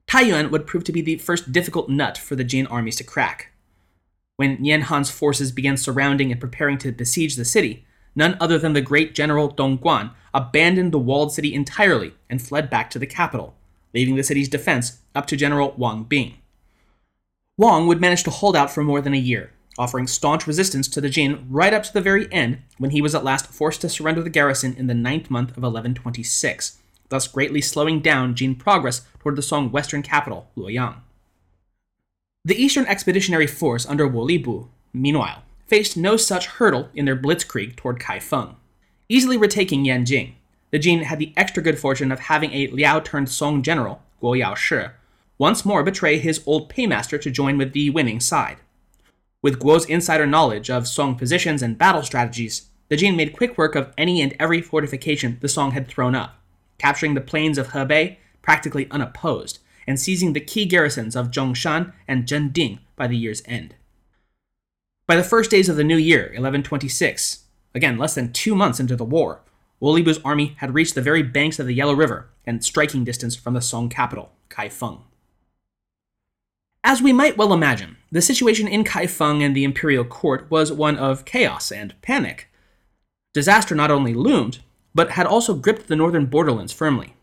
Taiyuan 0.07 0.51
would 0.51 0.67
prove 0.67 0.85
to 0.85 0.93
be 0.93 1.01
the 1.01 1.17
first 1.17 1.51
difficult 1.51 1.89
nut 1.89 2.19
for 2.19 2.37
the 2.37 2.45
Jin 2.45 2.67
armies 2.67 2.97
to 2.97 3.05
crack. 3.05 3.53
When 4.37 4.59
Nian 4.59 4.83
Han's 4.83 5.11
forces 5.11 5.51
began 5.51 5.79
surrounding 5.79 6.31
and 6.31 6.39
preparing 6.39 6.77
to 6.79 6.93
besiege 6.93 7.37
the 7.37 7.47
city, 7.47 7.87
none 8.15 8.37
other 8.39 8.59
than 8.59 8.75
the 8.75 8.83
great 8.83 9.15
general 9.15 9.49
Tong 9.49 9.79
Guan, 9.79 10.13
abandoned 10.35 10.93
the 10.93 10.99
walled 10.99 11.33
city 11.33 11.55
entirely 11.55 12.13
and 12.29 12.43
fled 12.43 12.69
back 12.69 12.91
to 12.91 12.99
the 12.99 13.07
capital, 13.07 13.55
leaving 13.95 14.17
the 14.17 14.23
city's 14.23 14.51
defense 14.51 14.99
up 15.15 15.25
to 15.29 15.39
General 15.39 15.73
Wang 15.79 16.05
Bing. 16.05 16.35
Wang 17.57 17.87
would 17.87 18.01
manage 18.01 18.25
to 18.25 18.31
hold 18.31 18.57
out 18.57 18.73
for 18.73 18.83
more 18.83 19.01
than 19.01 19.15
a 19.15 19.19
year, 19.19 19.53
offering 19.79 20.09
staunch 20.09 20.45
resistance 20.45 20.89
to 20.89 21.01
the 21.01 21.09
Jin 21.09 21.47
right 21.49 21.73
up 21.73 21.85
to 21.85 21.93
the 21.93 22.01
very 22.01 22.31
end 22.33 22.59
when 22.79 22.91
he 22.91 23.01
was 23.01 23.15
at 23.15 23.23
last 23.23 23.47
forced 23.47 23.81
to 23.83 23.89
surrender 23.89 24.23
the 24.23 24.31
garrison 24.31 24.75
in 24.75 24.89
the 24.89 24.95
ninth 24.95 25.31
month 25.31 25.51
of 25.51 25.63
1126, 25.63 26.79
thus 27.11 27.29
greatly 27.29 27.61
slowing 27.61 28.01
down 28.01 28.35
Jin 28.35 28.57
progress 28.57 29.03
toward 29.21 29.37
the 29.37 29.43
Song 29.43 29.71
western 29.71 30.03
capital, 30.03 30.49
Luoyang. 30.57 30.97
The 32.45 32.61
Eastern 32.61 32.87
Expeditionary 32.87 33.47
Force 33.47 33.87
under 33.87 34.09
Wolibu, 34.09 34.67
meanwhile, 34.93 35.45
faced 35.69 35.97
no 35.97 36.17
such 36.17 36.47
hurdle 36.47 36.89
in 36.93 37.05
their 37.05 37.17
blitzkrieg 37.17 37.77
toward 37.77 38.01
Kaifeng. 38.01 38.57
Easily 39.09 39.37
retaking 39.37 39.85
Yanjing, 39.85 40.33
the 40.73 40.81
Jin 40.81 41.05
had 41.05 41.21
the 41.21 41.33
extra 41.37 41.63
good 41.63 41.79
fortune 41.79 42.11
of 42.11 42.19
having 42.19 42.51
a 42.53 42.67
Liao 42.67 42.99
turned 42.99 43.29
Song 43.29 43.63
general, 43.63 44.03
Guo 44.21 44.37
Yaoshi, 44.37 44.91
once 45.39 45.65
more 45.65 45.83
betray 45.83 46.19
his 46.19 46.43
old 46.47 46.69
paymaster 46.69 47.19
to 47.19 47.31
join 47.31 47.59
with 47.59 47.73
the 47.73 47.91
winning 47.91 48.21
side. 48.21 48.59
With 49.43 49.59
Guo's 49.59 49.85
insider 49.85 50.27
knowledge 50.27 50.71
of 50.71 50.89
Song 50.89 51.17
positions 51.17 51.63
and 51.63 51.77
battle 51.77 52.03
strategies, 52.03 52.71
the 52.89 52.97
Jin 52.97 53.17
made 53.17 53.37
quick 53.37 53.59
work 53.59 53.75
of 53.75 53.93
any 53.99 54.21
and 54.23 54.35
every 54.39 54.63
fortification 54.63 55.39
the 55.41 55.49
Song 55.49 55.73
had 55.73 55.89
thrown 55.89 56.15
up, 56.15 56.39
capturing 56.79 57.15
the 57.15 57.21
plains 57.21 57.59
of 57.59 57.69
Hebei 57.69 58.17
practically 58.43 58.91
unopposed, 58.91 59.59
and 59.87 59.99
seizing 59.99 60.33
the 60.33 60.41
key 60.41 60.67
garrisons 60.67 61.17
of 61.17 61.31
Zhongshan 61.31 61.93
and 62.07 62.27
Zhending 62.27 62.79
by 62.97 63.07
the 63.07 63.17
year's 63.17 63.43
end. 63.47 63.75
By 65.07 65.17
the 65.17 65.25
first 65.25 65.51
days 65.51 65.69
of 65.69 65.77
the 65.77 65.85
new 65.85 65.97
year, 65.97 66.25
1126, 66.25 67.45
again 67.75 67.99
less 67.99 68.15
than 68.15 68.33
two 68.33 68.55
months 68.55 68.81
into 68.81 68.97
the 68.97 69.05
war, 69.05 69.41
Wolibu's 69.81 70.21
army 70.25 70.55
had 70.59 70.75
reached 70.75 70.95
the 70.95 71.03
very 71.03 71.23
banks 71.23 71.59
of 71.59 71.67
the 71.67 71.75
Yellow 71.75 71.95
River 71.95 72.31
and 72.47 72.65
striking 72.65 73.05
distance 73.05 73.37
from 73.37 73.55
the 73.55 73.61
Song 73.61 73.89
capital, 73.89 74.33
Kaifeng. 74.49 75.03
As 76.87 77.01
we 77.01 77.15
might 77.15 77.39
well 77.39 77.55
imagine, 77.55 77.97
the 78.13 78.21
situation 78.21 78.69
in 78.69 78.85
Kaifeng 78.85 79.43
and 79.43 79.57
the 79.57 79.65
imperial 79.65 80.05
court 80.05 80.51
was 80.51 80.71
one 80.71 80.99
of 80.99 81.25
chaos 81.25 81.73
and 81.73 81.95
panic. 82.03 82.51
Disaster 83.33 83.75
not 83.75 83.91
only 83.91 84.13
loomed, 84.13 84.59
but 84.95 85.13
had 85.13 85.27
also 85.27 85.55
gripped 85.55 85.89
the 85.89 85.97
northern 85.97 86.27
borderlands 86.27 86.75
firmly. 86.75 87.15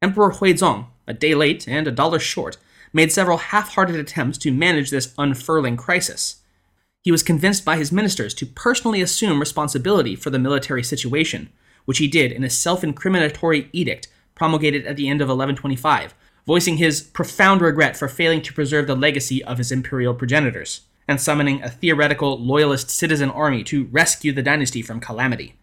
Emperor 0.00 0.30
Huizong, 0.30 0.86
a 1.08 1.12
day 1.12 1.34
late 1.34 1.66
and 1.66 1.88
a 1.88 1.90
dollar 1.90 2.20
short, 2.20 2.58
made 2.92 3.10
several 3.10 3.38
half 3.38 3.74
hearted 3.74 3.96
attempts 3.96 4.38
to 4.38 4.52
manage 4.52 4.90
this 4.90 5.12
unfurling 5.18 5.76
crisis, 5.76 6.42
He 7.02 7.10
was 7.10 7.24
convinced 7.24 7.64
by 7.64 7.78
his 7.78 7.90
ministers 7.90 8.34
to 8.34 8.46
personally 8.46 9.00
assume 9.00 9.40
responsibility 9.40 10.14
for 10.14 10.30
the 10.30 10.38
military 10.38 10.84
situation, 10.84 11.50
which 11.86 11.98
he 11.98 12.06
did 12.06 12.30
in 12.30 12.44
a 12.44 12.50
self 12.50 12.82
incriminatory 12.82 13.68
edict 13.72 14.06
promulgated 14.36 14.86
at 14.86 14.96
the 14.96 15.08
end 15.08 15.20
of 15.20 15.28
1125, 15.28 16.14
voicing 16.46 16.76
his 16.76 17.02
profound 17.02 17.60
regret 17.60 17.96
for 17.96 18.08
failing 18.08 18.40
to 18.40 18.52
preserve 18.52 18.86
the 18.86 18.94
legacy 18.94 19.42
of 19.44 19.58
his 19.58 19.72
imperial 19.72 20.14
progenitors, 20.14 20.82
and 21.08 21.20
summoning 21.20 21.62
a 21.62 21.70
theoretical 21.70 22.38
loyalist 22.38 22.88
citizen 22.88 23.30
army 23.30 23.64
to 23.64 23.86
rescue 23.86 24.32
the 24.32 24.42
dynasty 24.42 24.80
from 24.80 25.00
calamity. 25.00 25.54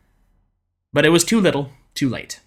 But 0.92 1.06
it 1.06 1.10
was 1.10 1.24
too 1.24 1.40
little, 1.40 1.72
too 1.96 2.10
late. 2.10 2.40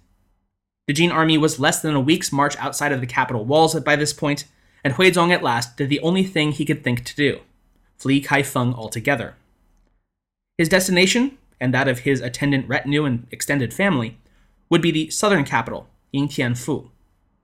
The 0.87 0.93
Jin 0.93 1.11
army 1.11 1.37
was 1.37 1.59
less 1.59 1.81
than 1.81 1.95
a 1.95 2.00
week's 2.00 2.31
march 2.31 2.57
outside 2.59 2.93
of 2.93 3.00
the 3.00 3.07
capital 3.07 3.45
walls 3.45 3.78
by 3.81 3.97
this 3.97 4.12
point, 4.12 4.45
and 4.85 4.95
Huizong 4.95 5.33
at 5.33 5.43
last 5.43 5.76
did 5.76 5.88
the 5.88 6.00
only 6.00 6.23
thing 6.23 6.52
he 6.52 6.64
could 6.64 6.85
think 6.85 7.05
to 7.05 7.16
do 7.16 7.40
flee 7.99 8.23
Kaifeng 8.23 8.75
altogether. 8.75 9.35
His 10.59 10.69
destination, 10.69 11.38
and 11.59 11.73
that 11.73 11.88
of 11.88 12.00
his 12.00 12.21
attendant 12.21 12.69
retinue 12.69 13.07
and 13.07 13.26
extended 13.31 13.73
family, 13.73 14.19
would 14.69 14.83
be 14.83 14.90
the 14.90 15.09
southern 15.09 15.45
capital, 15.45 15.88
Yingtianfu, 16.14 16.90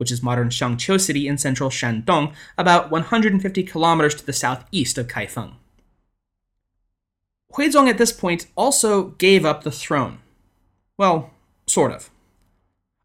which 0.03 0.11
is 0.11 0.21
modern 0.21 0.49
Shangqiu 0.49 1.01
City 1.01 1.29
in 1.29 1.39
central 1.39 1.71
Shandong, 1.71 2.35
about 2.59 2.91
150 2.91 3.63
kilometers 3.63 4.17
to 4.17 4.27
the 4.27 4.33
southeast 4.33 4.99
of 4.99 5.07
Kaifeng. 5.07 5.53
Huizong 7.53 7.89
at 7.89 7.99
this 7.99 8.11
point 8.11 8.49
also 8.57 9.11
gave 9.11 9.45
up 9.45 9.63
the 9.63 9.71
throne. 9.71 10.19
Well, 10.99 11.31
sort 11.69 11.93
of. 11.93 12.11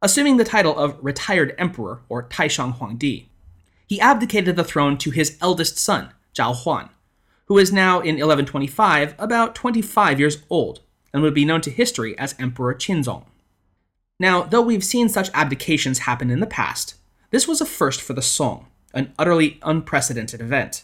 Assuming 0.01 0.37
the 0.37 0.43
title 0.43 0.75
of 0.75 0.97
retired 0.99 1.53
emperor, 1.59 2.01
or 2.09 2.23
Taishang 2.23 2.79
Huangdi, 2.79 3.27
he 3.85 4.01
abdicated 4.01 4.55
the 4.55 4.63
throne 4.63 4.97
to 4.97 5.11
his 5.11 5.37
eldest 5.39 5.77
son, 5.77 6.09
Zhao 6.33 6.55
Huan, 6.55 6.89
who 7.45 7.59
is 7.59 7.71
now 7.71 7.99
in 7.99 8.15
1125 8.15 9.13
about 9.19 9.53
25 9.53 10.19
years 10.19 10.39
old 10.49 10.79
and 11.13 11.21
would 11.21 11.35
be 11.35 11.45
known 11.45 11.61
to 11.61 11.69
history 11.69 12.17
as 12.17 12.33
Emperor 12.39 12.73
Qinzong. 12.73 13.25
Now, 14.19 14.43
though 14.43 14.61
we've 14.61 14.83
seen 14.83 15.09
such 15.09 15.31
abdications 15.33 15.99
happen 15.99 16.29
in 16.29 16.39
the 16.39 16.47
past, 16.47 16.95
this 17.29 17.47
was 17.47 17.61
a 17.61 17.65
first 17.65 18.01
for 18.01 18.13
the 18.13 18.21
Song, 18.21 18.67
an 18.93 19.13
utterly 19.19 19.59
unprecedented 19.61 20.41
event. 20.41 20.83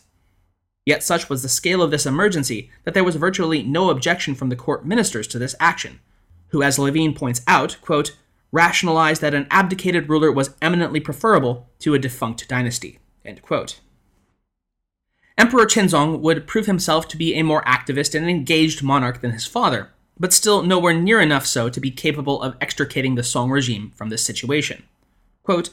Yet 0.86 1.02
such 1.02 1.30
was 1.30 1.42
the 1.42 1.50
scale 1.50 1.82
of 1.82 1.90
this 1.90 2.06
emergency 2.06 2.70
that 2.84 2.94
there 2.94 3.04
was 3.04 3.16
virtually 3.16 3.63
no 3.63 3.90
objection 3.90 4.36
from 4.36 4.50
the 4.50 4.56
court 4.56 4.86
ministers 4.86 5.28
to 5.28 5.40
this 5.40 5.56
action, 5.60 6.00
who, 6.50 6.62
as 6.62 6.78
Levine 6.78 7.13
points 7.16 7.42
out, 7.48 7.78
quote, 7.82 8.16
rationalized 8.52 9.22
that 9.22 9.34
an 9.34 9.48
abdicated 9.50 10.10
ruler 10.10 10.32
was 10.32 10.56
eminently 10.62 11.00
preferable 11.00 11.70
to 11.80 11.96
a 11.96 12.00
defunct 12.00 12.48
dynasty. 12.48 13.00
Emperor 15.38 15.66
Qinzong 15.66 16.20
would 16.20 16.46
prove 16.46 16.68
himself 16.68 17.08
to 17.08 17.18
be 17.18 17.34
a 17.34 17.44
more 17.44 17.63
activist 17.63 18.13
and 18.13 18.30
engaged 18.30 18.84
monarch 18.84 19.22
than 19.22 19.32
his 19.32 19.48
father, 19.48 19.93
but 20.20 20.34
still 20.34 20.62
nowhere 20.62 20.93
near 20.93 21.20
enough 21.20 21.46
so 21.46 21.70
to 21.70 21.79
be 21.79 21.91
capable 21.91 22.41
of 22.41 22.55
extricating 22.62 23.15
the 23.15 23.24
Song 23.24 23.50
regime 23.50 23.91
from 23.96 24.10
this 24.10 24.25
situation. 24.25 24.84
Quote, 25.43 25.70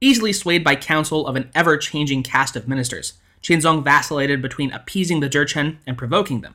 Easily 0.00 0.32
swayed 0.32 0.64
by 0.64 0.76
counsel 0.76 1.26
of 1.26 1.36
an 1.36 1.50
ever 1.54 1.76
changing 1.76 2.22
cast 2.22 2.56
of 2.56 2.66
ministers, 2.66 3.14
Qinzong 3.42 3.84
vacillated 3.84 4.40
between 4.40 4.72
appeasing 4.72 5.20
the 5.20 5.28
Jurchen 5.28 5.76
and 5.86 5.98
provoking 5.98 6.40
them. 6.40 6.54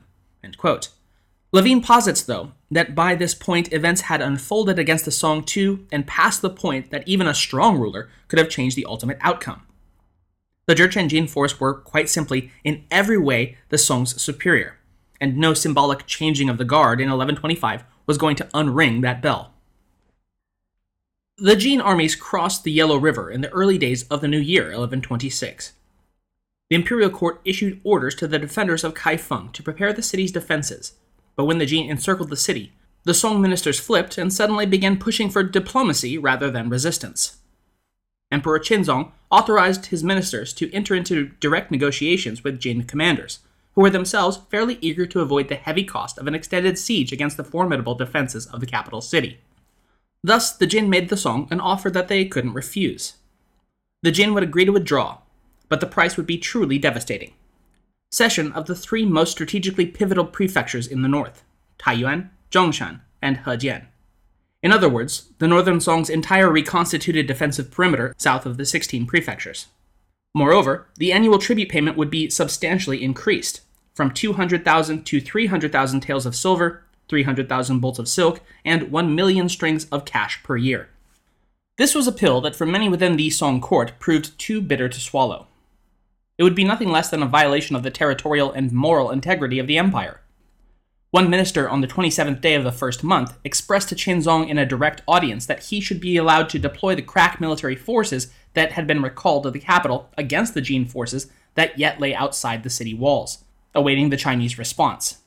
Levine 1.52 1.80
posits, 1.80 2.22
though, 2.22 2.52
that 2.70 2.94
by 2.94 3.14
this 3.14 3.34
point 3.34 3.72
events 3.72 4.02
had 4.02 4.20
unfolded 4.20 4.78
against 4.78 5.04
the 5.04 5.10
Song 5.10 5.42
too 5.42 5.86
and 5.90 6.06
past 6.06 6.42
the 6.42 6.50
point 6.50 6.90
that 6.90 7.06
even 7.06 7.26
a 7.26 7.34
strong 7.34 7.78
ruler 7.78 8.10
could 8.28 8.38
have 8.38 8.48
changed 8.48 8.76
the 8.76 8.84
ultimate 8.84 9.18
outcome. 9.20 9.62
The 10.66 10.74
Jurchen 10.74 11.08
Jin 11.08 11.28
force 11.28 11.60
were, 11.60 11.74
quite 11.74 12.08
simply, 12.08 12.50
in 12.64 12.84
every 12.90 13.16
way 13.16 13.56
the 13.68 13.78
Song's 13.78 14.20
superior, 14.20 14.78
and 15.20 15.36
no 15.36 15.54
symbolic 15.54 16.06
changing 16.06 16.48
of 16.48 16.58
the 16.58 16.64
guard 16.64 17.00
in 17.00 17.08
1125 17.08 17.84
was 18.06 18.18
going 18.18 18.36
to 18.36 18.44
unring 18.54 19.02
that 19.02 19.22
bell. 19.22 19.52
The 21.38 21.56
Jin 21.56 21.80
armies 21.80 22.16
crossed 22.16 22.64
the 22.64 22.72
Yellow 22.72 22.96
River 22.96 23.30
in 23.30 23.42
the 23.42 23.50
early 23.50 23.76
days 23.76 24.04
of 24.04 24.20
the 24.20 24.28
new 24.28 24.38
year, 24.38 24.64
1126. 24.64 25.72
The 26.70 26.76
imperial 26.76 27.10
court 27.10 27.40
issued 27.44 27.80
orders 27.84 28.14
to 28.16 28.26
the 28.26 28.38
defenders 28.38 28.84
of 28.84 28.94
Kaifeng 28.94 29.52
to 29.52 29.62
prepare 29.62 29.92
the 29.92 30.02
city's 30.02 30.32
defenses, 30.32 30.94
but 31.36 31.44
when 31.44 31.58
the 31.58 31.66
Jin 31.66 31.90
encircled 31.90 32.30
the 32.30 32.36
city, 32.36 32.72
the 33.04 33.14
Song 33.14 33.40
ministers 33.40 33.78
flipped 33.78 34.18
and 34.18 34.32
suddenly 34.32 34.66
began 34.66 34.98
pushing 34.98 35.30
for 35.30 35.42
diplomacy 35.42 36.18
rather 36.18 36.50
than 36.50 36.68
resistance. 36.68 37.36
Emperor 38.32 38.58
Qinzong 38.58 39.12
authorized 39.30 39.86
his 39.86 40.02
ministers 40.02 40.52
to 40.54 40.72
enter 40.72 40.94
into 40.94 41.28
direct 41.38 41.70
negotiations 41.70 42.42
with 42.42 42.58
Jin 42.58 42.82
commanders, 42.82 43.38
who 43.76 43.82
were 43.82 43.90
themselves 43.90 44.40
fairly 44.50 44.78
eager 44.80 45.06
to 45.06 45.20
avoid 45.20 45.48
the 45.48 45.54
heavy 45.54 45.84
cost 45.84 46.18
of 46.18 46.26
an 46.26 46.34
extended 46.34 46.78
siege 46.78 47.12
against 47.12 47.36
the 47.36 47.44
formidable 47.44 47.94
defenses 47.94 48.46
of 48.46 48.60
the 48.60 48.66
capital 48.66 49.02
city. 49.02 49.38
Thus, 50.24 50.56
the 50.56 50.66
Jin 50.66 50.90
made 50.90 51.10
the 51.10 51.16
Song 51.16 51.46
an 51.50 51.60
offer 51.60 51.90
that 51.90 52.08
they 52.08 52.24
couldn't 52.24 52.54
refuse. 52.54 53.14
The 54.02 54.10
Jin 54.10 54.32
would 54.34 54.42
agree 54.42 54.64
to 54.64 54.72
withdraw, 54.72 55.18
but 55.68 55.80
the 55.80 55.86
price 55.86 56.16
would 56.16 56.26
be 56.26 56.38
truly 56.38 56.78
devastating. 56.78 57.34
Cession 58.10 58.50
of 58.52 58.66
the 58.66 58.74
three 58.74 59.04
most 59.04 59.32
strategically 59.32 59.84
pivotal 59.84 60.24
prefectures 60.24 60.86
in 60.86 61.02
the 61.02 61.08
north 61.08 61.44
Taiyuan, 61.78 62.30
Zhongshan, 62.50 63.00
and 63.20 63.38
Hejian. 63.38 63.86
In 64.62 64.72
other 64.72 64.88
words, 64.88 65.32
the 65.38 65.46
Northern 65.46 65.80
Song's 65.80 66.08
entire 66.08 66.50
reconstituted 66.50 67.26
defensive 67.26 67.70
perimeter 67.70 68.14
south 68.16 68.46
of 68.46 68.56
the 68.56 68.64
16 68.64 69.06
prefectures. 69.06 69.66
Moreover, 70.34 70.88
the 70.96 71.12
annual 71.12 71.38
tribute 71.38 71.68
payment 71.68 71.96
would 71.96 72.10
be 72.10 72.30
substantially 72.30 73.02
increased, 73.02 73.60
from 73.96 74.10
200,000 74.10 75.04
to 75.04 75.20
300,000 75.20 76.00
taels 76.00 76.26
of 76.26 76.36
silver, 76.36 76.84
300,000 77.08 77.80
bolts 77.80 77.98
of 77.98 78.06
silk, 78.06 78.42
and 78.62 78.92
1 78.92 79.14
million 79.14 79.48
strings 79.48 79.86
of 79.86 80.04
cash 80.04 80.42
per 80.42 80.58
year. 80.58 80.90
This 81.78 81.94
was 81.94 82.06
a 82.06 82.12
pill 82.12 82.42
that 82.42 82.54
for 82.54 82.66
many 82.66 82.90
within 82.90 83.16
the 83.16 83.30
Song 83.30 83.58
court 83.58 83.94
proved 83.98 84.38
too 84.38 84.60
bitter 84.60 84.88
to 84.90 85.00
swallow. 85.00 85.46
It 86.36 86.42
would 86.42 86.54
be 86.54 86.62
nothing 86.62 86.90
less 86.90 87.08
than 87.08 87.22
a 87.22 87.26
violation 87.26 87.74
of 87.74 87.82
the 87.82 87.90
territorial 87.90 88.52
and 88.52 88.70
moral 88.70 89.10
integrity 89.10 89.58
of 89.58 89.66
the 89.66 89.78
empire. 89.78 90.20
One 91.10 91.30
minister 91.30 91.66
on 91.66 91.80
the 91.80 91.86
27th 91.86 92.42
day 92.42 92.54
of 92.54 92.64
the 92.64 92.72
first 92.72 93.02
month 93.02 93.38
expressed 93.44 93.88
to 93.88 93.94
Qinzong 93.94 94.50
in 94.50 94.58
a 94.58 94.66
direct 94.66 95.00
audience 95.08 95.46
that 95.46 95.64
he 95.64 95.80
should 95.80 96.00
be 96.00 96.18
allowed 96.18 96.50
to 96.50 96.58
deploy 96.58 96.94
the 96.94 97.00
crack 97.00 97.40
military 97.40 97.76
forces 97.76 98.30
that 98.52 98.72
had 98.72 98.86
been 98.86 99.00
recalled 99.00 99.44
to 99.44 99.50
the 99.50 99.58
capital 99.58 100.10
against 100.18 100.52
the 100.52 100.60
Jin 100.60 100.84
forces 100.84 101.30
that 101.54 101.78
yet 101.78 102.00
lay 102.00 102.14
outside 102.14 102.62
the 102.62 102.68
city 102.68 102.92
walls, 102.92 103.44
awaiting 103.76 104.10
the 104.10 104.16
Chinese 104.16 104.58
response. 104.58 105.18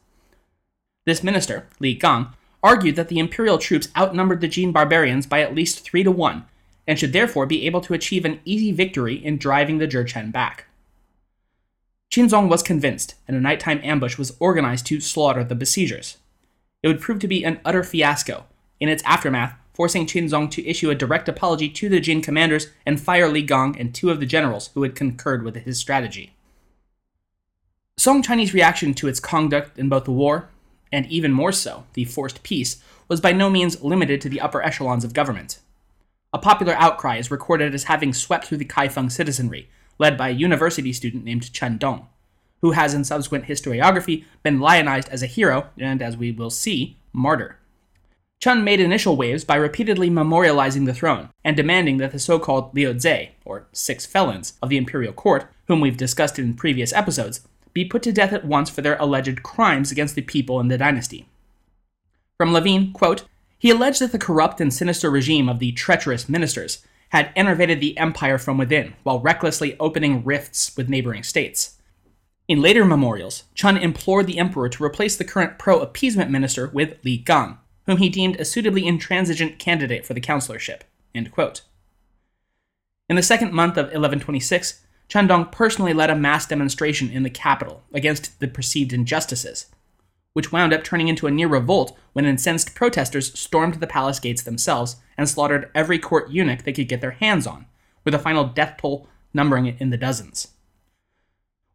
This 1.06 1.24
minister, 1.24 1.68
Li 1.80 1.94
Gang, 1.94 2.28
argued 2.62 2.98
that 2.98 3.08
the 3.08 3.20
imperial 3.20 3.58
troops 3.58 3.88
outnumbered 3.96 4.42
the 4.42 4.48
Jin 4.48 4.74
barbarians 4.74 5.26
by 5.26 5.42
at 5.42 5.56
least 5.56 5.80
three 5.80 6.04
to 6.04 6.12
one, 6.12 6.46
and 6.86 7.00
should 7.00 7.14
therefore 7.14 7.46
be 7.46 7.66
able 7.66 7.82
to 7.82 7.94
achieve 7.94 8.26
an 8.26 8.42
easy 8.44 8.72
victory 8.72 9.16
in 9.16 9.38
driving 9.38 9.78
the 9.78 9.88
Jurchen 9.88 10.32
back. 10.32 10.66
Qinzong 12.12 12.50
was 12.50 12.64
convinced, 12.64 13.16
and 13.28 13.38
a 13.38 13.40
nighttime 13.40 13.80
ambush 13.84 14.18
was 14.18 14.36
organized 14.40 14.88
to 14.88 15.00
slaughter 15.00 15.44
the 15.44 15.56
besiegers. 15.56 16.18
It 16.82 16.88
would 16.88 17.00
prove 17.00 17.20
to 17.20 17.28
be 17.28 17.44
an 17.44 17.60
utter 17.64 17.84
fiasco, 17.84 18.46
in 18.80 18.90
its 18.90 19.04
aftermath, 19.04 19.54
forcing 19.74 20.06
Qinzong 20.06 20.50
to 20.52 20.68
issue 20.68 20.90
a 20.90 20.96
direct 20.96 21.30
apology 21.30 21.70
to 21.70 21.88
the 21.88 22.00
Jin 22.00 22.22
commanders 22.22 22.68
and 22.86 23.00
fire 23.00 23.30
Li 23.30 23.44
Gang 23.44 23.80
and 23.80 23.94
two 23.94 24.10
of 24.10 24.20
the 24.20 24.26
generals 24.26 24.72
who 24.74 24.84
had 24.84 24.96
concurred 24.96 25.44
with 25.44 25.56
his 25.56 25.80
strategy. 25.80 26.34
Song 28.00 28.22
Chinese 28.22 28.54
reaction 28.54 28.94
to 28.94 29.10
its 29.10 29.20
conduct 29.20 29.78
in 29.78 29.90
both 29.90 30.06
the 30.06 30.14
war, 30.14 30.48
and 30.90 31.06
even 31.08 31.34
more 31.34 31.52
so, 31.52 31.84
the 31.96 32.06
forced 32.06 32.44
peace, 32.44 32.82
was 33.10 33.20
by 33.20 33.34
no 33.34 33.50
means 33.50 33.84
limited 33.84 34.22
to 34.22 34.30
the 34.30 34.40
upper 34.40 34.64
echelons 34.64 35.04
of 35.04 35.14
government. 35.14 35.60
A 36.32 36.38
popular 36.38 36.76
outcry 36.76 37.18
is 37.18 37.30
recorded 37.30 37.76
as 37.76 37.84
having 37.84 38.14
swept 38.14 38.46
through 38.46 38.60
the 38.60 38.64
Kaifeng 38.64 39.12
citizenry, 39.12 39.68
led 39.98 40.18
by 40.18 40.30
a 40.30 40.32
university 40.32 40.94
student 40.94 41.26
named 41.26 41.52
Chen 41.52 41.78
Dong, 41.78 42.08
who 42.62 42.72
has 42.72 42.94
in 42.94 43.04
subsequent 43.04 43.48
historiography 43.48 44.24
been 44.44 44.62
lionized 44.62 45.10
as 45.10 45.22
a 45.22 45.28
hero 45.28 45.68
and, 45.78 46.02
as 46.02 46.16
we 46.16 46.32
will 46.32 46.50
see, 46.50 46.96
martyr. 47.12 47.58
Chen 48.40 48.64
made 48.64 48.80
initial 48.80 49.18
waves 49.18 49.44
by 49.44 49.58
repeatedly 49.58 50.10
memorializing 50.10 50.86
the 50.86 50.94
throne 50.94 51.32
and 51.44 51.58
demanding 51.58 51.98
that 51.98 52.14
the 52.14 52.20
so 52.20 52.40
called 52.40 52.74
Liu 52.74 52.94
Zei, 52.94 53.32
or 53.44 53.68
six 53.74 54.06
felons, 54.06 54.54
of 54.62 54.70
the 54.70 54.78
imperial 54.78 55.12
court, 55.12 55.48
whom 55.68 55.82
we've 55.82 55.98
discussed 55.98 56.40
in 56.40 56.54
previous 56.54 56.94
episodes, 56.94 57.42
be 57.74 57.86
put 57.86 58.02
to 58.04 58.12
death 58.12 58.34
at 58.34 58.46
once 58.46 58.70
for 58.70 58.82
their 58.82 58.98
alleged 58.98 59.44
crimes 59.44 59.92
against 59.92 60.16
the 60.16 60.22
people 60.22 60.60
and 60.60 60.70
the 60.70 60.78
dynasty. 60.78 61.28
From 62.38 62.54
Levine, 62.54 62.94
quote, 62.94 63.26
he 63.58 63.70
alleged 63.70 64.02
that 64.02 64.12
the 64.12 64.18
corrupt 64.18 64.62
and 64.62 64.74
sinister 64.74 65.10
regime 65.10 65.50
of 65.50 65.60
the 65.60 65.74
treacherous 65.74 66.30
ministers 66.30 66.86
had 67.10 67.32
enervated 67.36 67.82
the 67.82 67.98
empire 67.98 68.38
from 68.38 68.58
within 68.58 68.94
while 69.04 69.20
recklessly 69.20 69.78
opening 69.80 70.24
rifts 70.24 70.76
with 70.78 70.90
neighboring 70.90 71.24
states. 71.24 71.78
In 72.48 72.62
later 72.62 72.86
memorials, 72.86 73.44
Chen 73.54 73.78
implored 73.78 74.26
the 74.26 74.40
emperor 74.40 74.70
to 74.70 74.84
replace 74.84 75.16
the 75.16 75.24
current 75.24 75.60
pro 75.60 75.80
appeasement 75.80 76.32
minister 76.32 76.68
with 76.68 76.98
Li 77.04 77.18
Gang, 77.18 77.58
whom 77.86 77.98
he 77.98 78.10
deemed 78.10 78.38
a 78.38 78.46
suitably 78.46 78.88
intransigent 78.88 79.60
candidate 79.60 80.06
for 80.06 80.14
the 80.14 80.22
consulship. 80.22 80.84
In 81.14 81.26
the 83.16 83.22
second 83.22 83.54
month 83.54 83.74
of 83.74 83.86
1126, 83.86 84.82
Chen 85.10 85.26
Dong 85.26 85.46
personally 85.46 85.92
led 85.92 86.12
a 86.12 86.16
mass 86.16 86.46
demonstration 86.46 87.10
in 87.10 87.24
the 87.24 87.32
capital 87.32 87.82
against 87.92 88.40
the 88.40 88.48
perceived 88.48 88.94
injustices, 88.94 89.66
which 90.34 90.52
wound 90.52 90.72
up 90.72 90.84
turning 90.84 91.08
into 91.08 91.26
a 91.26 91.32
near 91.32 91.48
revolt 91.48 91.98
when 92.14 92.26
incensed 92.26 92.76
protesters 92.76 93.38
stormed 93.38 93.76
the 93.76 93.88
palace 93.88 94.20
gates 94.20 94.44
themselves 94.44 94.98
and 95.18 95.28
slaughtered 95.28 95.72
every 95.74 95.98
court 95.98 96.30
eunuch 96.30 96.64
they 96.64 96.72
could 96.72 96.88
get 96.88 97.02
their 97.02 97.12
hands 97.12 97.48
on, 97.48 97.66
with 98.06 98.14
a 98.14 98.20
final 98.20 98.46
death 98.46 98.78
toll 98.80 99.08
numbering 99.34 99.66
it 99.66 99.76
in 99.80 99.90
the 99.90 99.98
dozens. 99.98 100.50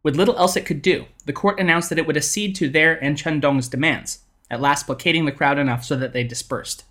With 0.01 0.15
little 0.15 0.37
else 0.37 0.55
it 0.55 0.65
could 0.65 0.81
do, 0.81 1.05
the 1.25 1.33
court 1.33 1.59
announced 1.59 1.89
that 1.89 1.99
it 1.99 2.07
would 2.07 2.17
accede 2.17 2.55
to 2.55 2.69
their 2.69 2.93
and 3.03 3.17
Chen 3.17 3.41
Dong's 3.41 3.67
demands, 3.67 4.19
at 4.49 4.61
last 4.61 4.85
placating 4.85 5.25
the 5.25 5.31
crowd 5.31 5.57
enough 5.57 5.83
so 5.83 5.97
that 5.97 6.13
they 6.13 6.23
dispersed. 6.23 6.85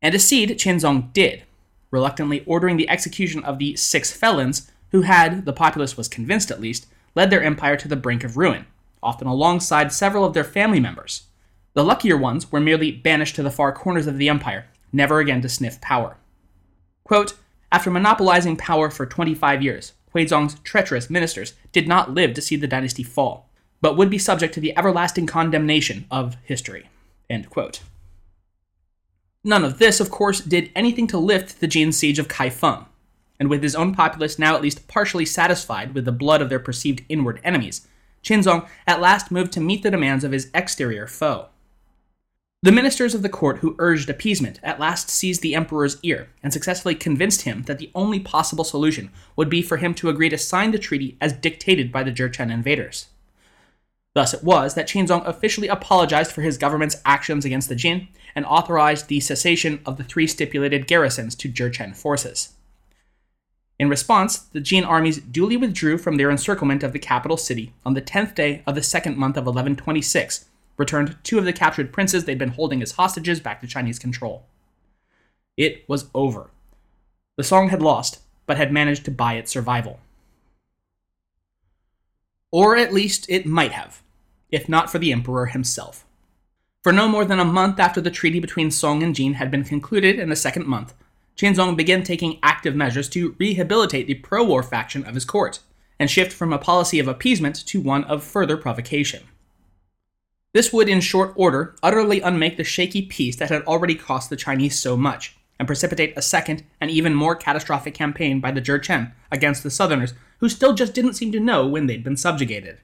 And 0.00 0.14
accede 0.14 0.50
Qinzong 0.50 1.12
did, 1.12 1.42
reluctantly 1.90 2.44
ordering 2.46 2.76
the 2.76 2.88
execution 2.88 3.42
of 3.42 3.58
the 3.58 3.74
six 3.76 4.12
felons 4.12 4.70
who 4.94 5.02
had, 5.02 5.44
the 5.44 5.52
populace 5.52 5.96
was 5.96 6.06
convinced 6.06 6.52
at 6.52 6.60
least, 6.60 6.86
led 7.16 7.28
their 7.28 7.42
empire 7.42 7.76
to 7.76 7.88
the 7.88 7.96
brink 7.96 8.22
of 8.22 8.36
ruin, 8.36 8.64
often 9.02 9.26
alongside 9.26 9.90
several 9.90 10.24
of 10.24 10.34
their 10.34 10.44
family 10.44 10.78
members. 10.78 11.24
The 11.72 11.82
luckier 11.82 12.16
ones 12.16 12.52
were 12.52 12.60
merely 12.60 12.92
banished 12.92 13.34
to 13.34 13.42
the 13.42 13.50
far 13.50 13.72
corners 13.72 14.06
of 14.06 14.18
the 14.18 14.28
empire, 14.28 14.66
never 14.92 15.18
again 15.18 15.42
to 15.42 15.48
sniff 15.48 15.80
power. 15.80 16.16
Quote, 17.02 17.34
After 17.72 17.90
monopolizing 17.90 18.56
power 18.56 18.88
for 18.88 19.04
25 19.04 19.64
years, 19.64 19.94
Huizong's 20.14 20.60
treacherous 20.60 21.10
ministers 21.10 21.54
did 21.72 21.88
not 21.88 22.14
live 22.14 22.32
to 22.34 22.40
see 22.40 22.54
the 22.54 22.68
dynasty 22.68 23.02
fall, 23.02 23.50
but 23.80 23.96
would 23.96 24.10
be 24.10 24.18
subject 24.18 24.54
to 24.54 24.60
the 24.60 24.78
everlasting 24.78 25.26
condemnation 25.26 26.06
of 26.08 26.36
history. 26.44 26.88
None 29.42 29.64
of 29.64 29.80
this, 29.80 29.98
of 29.98 30.12
course, 30.12 30.40
did 30.40 30.70
anything 30.76 31.08
to 31.08 31.18
lift 31.18 31.58
the 31.58 31.66
Jin 31.66 31.90
siege 31.90 32.20
of 32.20 32.28
Kaifeng, 32.28 32.86
and 33.38 33.50
with 33.50 33.62
his 33.62 33.74
own 33.74 33.94
populace 33.94 34.38
now 34.38 34.54
at 34.54 34.62
least 34.62 34.88
partially 34.88 35.24
satisfied 35.24 35.94
with 35.94 36.04
the 36.04 36.12
blood 36.12 36.40
of 36.40 36.48
their 36.48 36.58
perceived 36.58 37.02
inward 37.08 37.40
enemies, 37.44 37.86
Qinzong 38.22 38.68
at 38.86 39.00
last 39.00 39.30
moved 39.30 39.52
to 39.52 39.60
meet 39.60 39.82
the 39.82 39.90
demands 39.90 40.24
of 40.24 40.32
his 40.32 40.50
exterior 40.54 41.06
foe. 41.06 41.48
The 42.62 42.72
ministers 42.72 43.14
of 43.14 43.20
the 43.20 43.28
court 43.28 43.58
who 43.58 43.76
urged 43.78 44.08
appeasement 44.08 44.58
at 44.62 44.80
last 44.80 45.10
seized 45.10 45.42
the 45.42 45.54
emperor's 45.54 45.98
ear 46.02 46.30
and 46.42 46.50
successfully 46.50 46.94
convinced 46.94 47.42
him 47.42 47.64
that 47.64 47.78
the 47.78 47.90
only 47.94 48.18
possible 48.18 48.64
solution 48.64 49.10
would 49.36 49.50
be 49.50 49.60
for 49.60 49.76
him 49.76 49.92
to 49.96 50.08
agree 50.08 50.30
to 50.30 50.38
sign 50.38 50.70
the 50.70 50.78
treaty 50.78 51.18
as 51.20 51.34
dictated 51.34 51.92
by 51.92 52.02
the 52.02 52.10
Jurchen 52.10 52.50
invaders. 52.50 53.08
Thus 54.14 54.32
it 54.32 54.42
was 54.42 54.74
that 54.74 54.88
Qinzong 54.88 55.26
officially 55.26 55.68
apologized 55.68 56.32
for 56.32 56.40
his 56.40 56.56
government's 56.56 56.96
actions 57.04 57.44
against 57.44 57.68
the 57.68 57.74
Jin 57.74 58.08
and 58.34 58.46
authorized 58.46 59.08
the 59.08 59.20
cessation 59.20 59.80
of 59.84 59.98
the 59.98 60.04
three 60.04 60.26
stipulated 60.26 60.86
garrisons 60.86 61.34
to 61.34 61.50
Jurchen 61.50 61.94
forces. 61.94 62.53
In 63.84 63.90
response, 63.90 64.38
the 64.38 64.62
Jin 64.62 64.82
armies 64.82 65.18
duly 65.18 65.58
withdrew 65.58 65.98
from 65.98 66.16
their 66.16 66.30
encirclement 66.30 66.82
of 66.82 66.94
the 66.94 66.98
capital 66.98 67.36
city 67.36 67.74
on 67.84 67.92
the 67.92 68.00
10th 68.00 68.34
day 68.34 68.62
of 68.66 68.74
the 68.74 68.82
second 68.82 69.18
month 69.18 69.36
of 69.36 69.44
1126, 69.44 70.46
returned 70.78 71.18
two 71.22 71.36
of 71.36 71.44
the 71.44 71.52
captured 71.52 71.92
princes 71.92 72.24
they'd 72.24 72.38
been 72.38 72.48
holding 72.48 72.80
as 72.80 72.92
hostages 72.92 73.40
back 73.40 73.60
to 73.60 73.66
Chinese 73.66 73.98
control. 73.98 74.46
It 75.58 75.86
was 75.86 76.08
over. 76.14 76.48
The 77.36 77.44
Song 77.44 77.68
had 77.68 77.82
lost, 77.82 78.22
but 78.46 78.56
had 78.56 78.72
managed 78.72 79.04
to 79.04 79.10
buy 79.10 79.34
its 79.34 79.52
survival. 79.52 80.00
Or 82.50 82.78
at 82.78 82.94
least 82.94 83.26
it 83.28 83.44
might 83.44 83.72
have, 83.72 84.00
if 84.50 84.66
not 84.66 84.90
for 84.90 84.98
the 84.98 85.12
emperor 85.12 85.44
himself. 85.44 86.06
For 86.82 86.90
no 86.90 87.06
more 87.06 87.26
than 87.26 87.38
a 87.38 87.44
month 87.44 87.78
after 87.78 88.00
the 88.00 88.10
treaty 88.10 88.40
between 88.40 88.70
Song 88.70 89.02
and 89.02 89.14
Jin 89.14 89.34
had 89.34 89.50
been 89.50 89.62
concluded 89.62 90.18
in 90.18 90.30
the 90.30 90.36
second 90.36 90.66
month, 90.66 90.94
Qinzong 91.36 91.76
began 91.76 92.02
taking 92.02 92.38
active 92.42 92.76
measures 92.76 93.08
to 93.10 93.34
rehabilitate 93.38 94.06
the 94.06 94.14
pro 94.14 94.44
war 94.44 94.62
faction 94.62 95.04
of 95.04 95.14
his 95.14 95.24
court, 95.24 95.60
and 95.98 96.10
shift 96.10 96.32
from 96.32 96.52
a 96.52 96.58
policy 96.58 96.98
of 96.98 97.08
appeasement 97.08 97.56
to 97.66 97.80
one 97.80 98.04
of 98.04 98.22
further 98.22 98.56
provocation. 98.56 99.22
This 100.52 100.72
would, 100.72 100.88
in 100.88 101.00
short 101.00 101.32
order, 101.34 101.74
utterly 101.82 102.20
unmake 102.20 102.56
the 102.56 102.64
shaky 102.64 103.02
peace 103.02 103.36
that 103.36 103.50
had 103.50 103.62
already 103.62 103.96
cost 103.96 104.30
the 104.30 104.36
Chinese 104.36 104.78
so 104.78 104.96
much, 104.96 105.36
and 105.58 105.66
precipitate 105.66 106.16
a 106.16 106.22
second 106.22 106.64
and 106.80 106.90
even 106.90 107.14
more 107.14 107.34
catastrophic 107.34 107.94
campaign 107.94 108.40
by 108.40 108.52
the 108.52 108.60
Jurchen 108.60 109.12
against 109.32 109.62
the 109.62 109.70
Southerners, 109.70 110.14
who 110.38 110.48
still 110.48 110.74
just 110.74 110.94
didn't 110.94 111.14
seem 111.14 111.32
to 111.32 111.40
know 111.40 111.66
when 111.66 111.86
they'd 111.86 112.04
been 112.04 112.16
subjugated. 112.16 112.78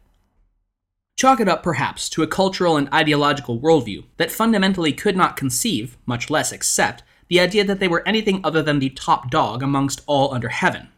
Chalk 1.16 1.38
it 1.38 1.48
up, 1.48 1.62
perhaps, 1.62 2.08
to 2.08 2.22
a 2.22 2.26
cultural 2.26 2.76
and 2.76 2.88
ideological 2.92 3.60
worldview 3.60 4.04
that 4.16 4.30
fundamentally 4.30 4.92
could 4.92 5.16
not 5.16 5.36
conceive, 5.36 5.98
much 6.06 6.30
less 6.30 6.50
accept, 6.50 7.02
the 7.30 7.40
idea 7.40 7.64
that 7.64 7.78
they 7.78 7.88
were 7.88 8.06
anything 8.06 8.40
other 8.44 8.62
than 8.62 8.80
the 8.80 8.90
top 8.90 9.30
dog 9.30 9.62
amongst 9.62 10.02
all 10.06 10.34
under 10.34 10.48
heaven. 10.48 10.88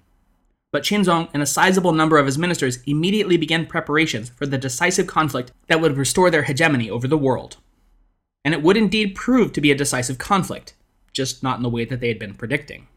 But 0.72 0.82
Qinzong 0.82 1.28
and 1.34 1.42
a 1.42 1.46
sizable 1.46 1.92
number 1.92 2.16
of 2.16 2.24
his 2.24 2.38
ministers 2.38 2.78
immediately 2.86 3.36
began 3.36 3.66
preparations 3.66 4.30
for 4.30 4.46
the 4.46 4.56
decisive 4.56 5.06
conflict 5.06 5.52
that 5.68 5.82
would 5.82 5.98
restore 5.98 6.30
their 6.30 6.44
hegemony 6.44 6.90
over 6.90 7.06
the 7.06 7.18
world. 7.18 7.58
And 8.42 8.54
it 8.54 8.62
would 8.62 8.78
indeed 8.78 9.14
prove 9.14 9.52
to 9.52 9.60
be 9.60 9.70
a 9.70 9.76
decisive 9.76 10.16
conflict, 10.16 10.72
just 11.12 11.42
not 11.42 11.58
in 11.58 11.62
the 11.62 11.68
way 11.68 11.84
that 11.84 12.00
they 12.00 12.08
had 12.08 12.18
been 12.18 12.34
predicting. 12.34 12.88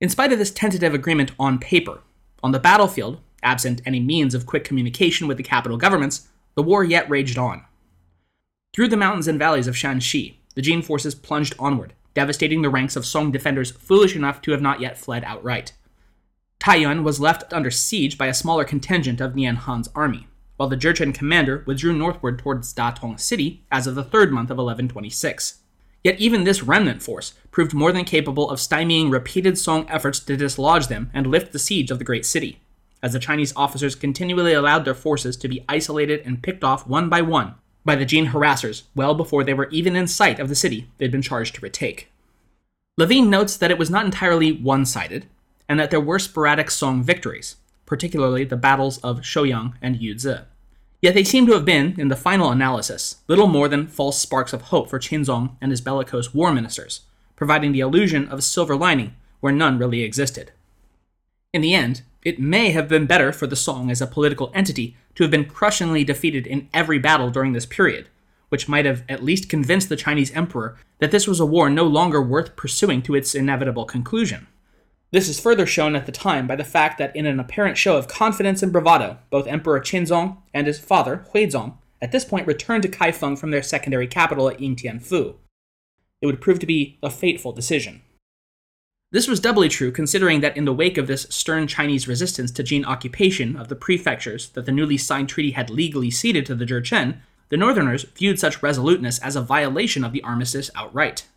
In 0.00 0.08
spite 0.08 0.32
of 0.32 0.40
this 0.40 0.50
tentative 0.50 0.92
agreement 0.92 1.30
on 1.38 1.58
paper, 1.58 2.00
on 2.42 2.50
the 2.50 2.58
battlefield, 2.58 3.20
absent 3.44 3.80
any 3.86 4.00
means 4.00 4.34
of 4.34 4.44
quick 4.44 4.64
communication 4.64 5.28
with 5.28 5.36
the 5.36 5.42
capital 5.44 5.78
governments, 5.78 6.28
the 6.56 6.62
war 6.62 6.82
yet 6.82 7.08
raged 7.08 7.38
on. 7.38 7.64
Through 8.74 8.88
the 8.88 8.96
mountains 8.96 9.28
and 9.28 9.38
valleys 9.38 9.68
of 9.68 9.76
Shanxi, 9.76 10.34
the 10.56 10.62
Jin 10.62 10.82
forces 10.82 11.14
plunged 11.14 11.54
onward, 11.58 11.92
devastating 12.14 12.62
the 12.62 12.70
ranks 12.70 12.96
of 12.96 13.06
Song 13.06 13.30
defenders 13.30 13.70
foolish 13.70 14.16
enough 14.16 14.40
to 14.40 14.50
have 14.50 14.62
not 14.62 14.80
yet 14.80 14.98
fled 14.98 15.22
outright. 15.22 15.74
Taiyuan 16.58 17.04
was 17.04 17.20
left 17.20 17.52
under 17.52 17.70
siege 17.70 18.18
by 18.18 18.26
a 18.26 18.34
smaller 18.34 18.64
contingent 18.64 19.20
of 19.20 19.34
Nian 19.34 19.58
Han's 19.58 19.88
army, 19.94 20.26
while 20.56 20.68
the 20.68 20.76
Jurchen 20.76 21.14
commander 21.14 21.62
withdrew 21.66 21.92
northward 21.92 22.38
towards 22.38 22.72
Datong 22.72 23.20
city 23.20 23.64
as 23.70 23.86
of 23.86 23.94
the 23.94 24.02
third 24.02 24.32
month 24.32 24.50
of 24.50 24.56
1126. 24.56 25.60
Yet 26.02 26.18
even 26.18 26.44
this 26.44 26.62
remnant 26.62 27.02
force 27.02 27.34
proved 27.50 27.74
more 27.74 27.92
than 27.92 28.04
capable 28.04 28.48
of 28.48 28.58
stymieing 28.58 29.10
repeated 29.10 29.58
Song 29.58 29.86
efforts 29.90 30.18
to 30.20 30.38
dislodge 30.38 30.86
them 30.86 31.10
and 31.12 31.26
lift 31.26 31.52
the 31.52 31.58
siege 31.58 31.90
of 31.90 31.98
the 31.98 32.04
great 32.04 32.24
city, 32.24 32.60
as 33.02 33.12
the 33.12 33.18
Chinese 33.18 33.52
officers 33.56 33.94
continually 33.94 34.54
allowed 34.54 34.86
their 34.86 34.94
forces 34.94 35.36
to 35.36 35.48
be 35.48 35.66
isolated 35.68 36.22
and 36.24 36.42
picked 36.42 36.64
off 36.64 36.86
one 36.86 37.10
by 37.10 37.20
one 37.20 37.56
by 37.86 37.96
the 37.96 38.04
Jin 38.04 38.26
harassers 38.26 38.82
well 38.94 39.14
before 39.14 39.44
they 39.44 39.54
were 39.54 39.70
even 39.70 39.96
in 39.96 40.06
sight 40.06 40.38
of 40.38 40.50
the 40.50 40.54
city 40.54 40.90
they'd 40.98 41.12
been 41.12 41.22
charged 41.22 41.54
to 41.54 41.60
retake. 41.62 42.08
Levine 42.98 43.30
notes 43.30 43.56
that 43.56 43.70
it 43.70 43.78
was 43.78 43.88
not 43.88 44.04
entirely 44.04 44.52
one 44.52 44.84
sided, 44.84 45.26
and 45.68 45.78
that 45.78 45.90
there 45.90 46.00
were 46.00 46.18
sporadic 46.18 46.70
Song 46.70 47.02
victories, 47.02 47.56
particularly 47.86 48.44
the 48.44 48.56
battles 48.56 48.98
of 48.98 49.20
Shouyang 49.20 49.74
and 49.80 49.96
Yuzhi. 49.96 50.44
Yet 51.00 51.14
they 51.14 51.24
seem 51.24 51.46
to 51.46 51.52
have 51.52 51.64
been, 51.64 51.94
in 51.98 52.08
the 52.08 52.16
final 52.16 52.50
analysis, 52.50 53.16
little 53.28 53.46
more 53.46 53.68
than 53.68 53.86
false 53.86 54.18
sparks 54.18 54.52
of 54.52 54.62
hope 54.62 54.90
for 54.90 54.98
Qinzong 54.98 55.56
and 55.60 55.70
his 55.70 55.80
bellicose 55.80 56.34
war 56.34 56.52
ministers, 56.52 57.02
providing 57.36 57.72
the 57.72 57.80
illusion 57.80 58.28
of 58.28 58.38
a 58.38 58.42
silver 58.42 58.74
lining 58.74 59.14
where 59.40 59.52
none 59.52 59.78
really 59.78 60.02
existed. 60.02 60.52
In 61.52 61.60
the 61.60 61.74
end, 61.74 62.02
it 62.26 62.40
may 62.40 62.72
have 62.72 62.88
been 62.88 63.06
better 63.06 63.30
for 63.30 63.46
the 63.46 63.54
Song 63.54 63.88
as 63.88 64.00
a 64.00 64.06
political 64.06 64.50
entity 64.52 64.96
to 65.14 65.22
have 65.22 65.30
been 65.30 65.44
crushingly 65.44 66.02
defeated 66.02 66.44
in 66.44 66.68
every 66.74 66.98
battle 66.98 67.30
during 67.30 67.52
this 67.52 67.66
period, 67.66 68.08
which 68.48 68.68
might 68.68 68.84
have 68.84 69.04
at 69.08 69.22
least 69.22 69.48
convinced 69.48 69.88
the 69.88 69.94
Chinese 69.94 70.32
emperor 70.32 70.76
that 70.98 71.12
this 71.12 71.28
was 71.28 71.38
a 71.38 71.46
war 71.46 71.70
no 71.70 71.84
longer 71.84 72.20
worth 72.20 72.56
pursuing 72.56 73.00
to 73.00 73.14
its 73.14 73.32
inevitable 73.32 73.84
conclusion. 73.84 74.48
This 75.12 75.28
is 75.28 75.38
further 75.38 75.66
shown 75.66 75.94
at 75.94 76.04
the 76.04 76.10
time 76.10 76.48
by 76.48 76.56
the 76.56 76.64
fact 76.64 76.98
that 76.98 77.14
in 77.14 77.26
an 77.26 77.38
apparent 77.38 77.78
show 77.78 77.96
of 77.96 78.08
confidence 78.08 78.60
and 78.60 78.72
bravado, 78.72 79.18
both 79.30 79.46
Emperor 79.46 79.78
Qinzong 79.78 80.38
and 80.52 80.66
his 80.66 80.80
father, 80.80 81.24
Huizong, 81.32 81.74
at 82.02 82.10
this 82.10 82.24
point 82.24 82.48
returned 82.48 82.82
to 82.82 82.88
Kaifeng 82.88 83.38
from 83.38 83.52
their 83.52 83.62
secondary 83.62 84.08
capital 84.08 84.48
at 84.48 84.58
Yingtianfu. 84.58 85.36
It 86.20 86.26
would 86.26 86.40
prove 86.40 86.58
to 86.58 86.66
be 86.66 86.98
a 87.04 87.08
fateful 87.08 87.52
decision. 87.52 88.02
This 89.12 89.28
was 89.28 89.38
doubly 89.38 89.68
true 89.68 89.92
considering 89.92 90.40
that 90.40 90.56
in 90.56 90.64
the 90.64 90.72
wake 90.72 90.98
of 90.98 91.06
this 91.06 91.26
stern 91.30 91.68
Chinese 91.68 92.08
resistance 92.08 92.50
to 92.50 92.64
Jin 92.64 92.84
occupation 92.84 93.56
of 93.56 93.68
the 93.68 93.76
prefectures 93.76 94.50
that 94.50 94.66
the 94.66 94.72
newly 94.72 94.98
signed 94.98 95.28
treaty 95.28 95.52
had 95.52 95.70
legally 95.70 96.10
ceded 96.10 96.44
to 96.46 96.56
the 96.56 96.66
Jurchen, 96.66 97.20
the 97.48 97.56
Northerners 97.56 98.02
viewed 98.02 98.40
such 98.40 98.64
resoluteness 98.64 99.20
as 99.20 99.36
a 99.36 99.40
violation 99.40 100.02
of 100.02 100.12
the 100.12 100.22
armistice 100.22 100.70
outright. 100.74 101.28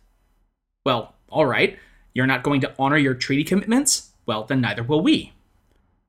Well, 0.84 1.14
alright, 1.30 1.78
you're 2.12 2.26
not 2.26 2.42
going 2.42 2.60
to 2.62 2.74
honor 2.76 2.96
your 2.96 3.14
treaty 3.14 3.44
commitments? 3.44 4.10
Well, 4.26 4.42
then 4.44 4.60
neither 4.60 4.82
will 4.82 5.00
we. 5.00 5.32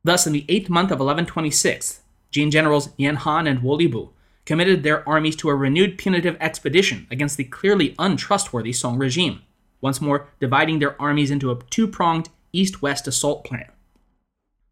Thus, 0.04 0.26
in 0.26 0.34
the 0.34 0.46
eighth 0.50 0.70
month 0.70 0.88
of 0.88 0.98
1126, 0.98 2.02
Jin 2.32 2.50
generals 2.50 2.88
Nian 2.98 3.18
Han 3.18 3.46
and 3.46 3.60
Wolibu 3.60 4.10
committed 4.46 4.82
their 4.82 5.08
armies 5.08 5.36
to 5.36 5.50
a 5.50 5.56
renewed 5.56 6.00
punitive 6.00 6.38
expedition 6.40 7.06
against 7.12 7.38
the 7.38 7.44
clearly 7.44 7.94
untrustworthy 8.00 8.74
Song 8.74 8.98
regime 8.98 9.44
once 9.82 10.00
more 10.00 10.30
dividing 10.40 10.80
their 10.80 11.00
armies 11.02 11.32
into 11.32 11.52
a 11.52 11.60
two 11.70 11.88
pronged 11.88 12.30
east 12.54 12.82
west 12.82 13.08
assault 13.08 13.44
plan. 13.44 13.68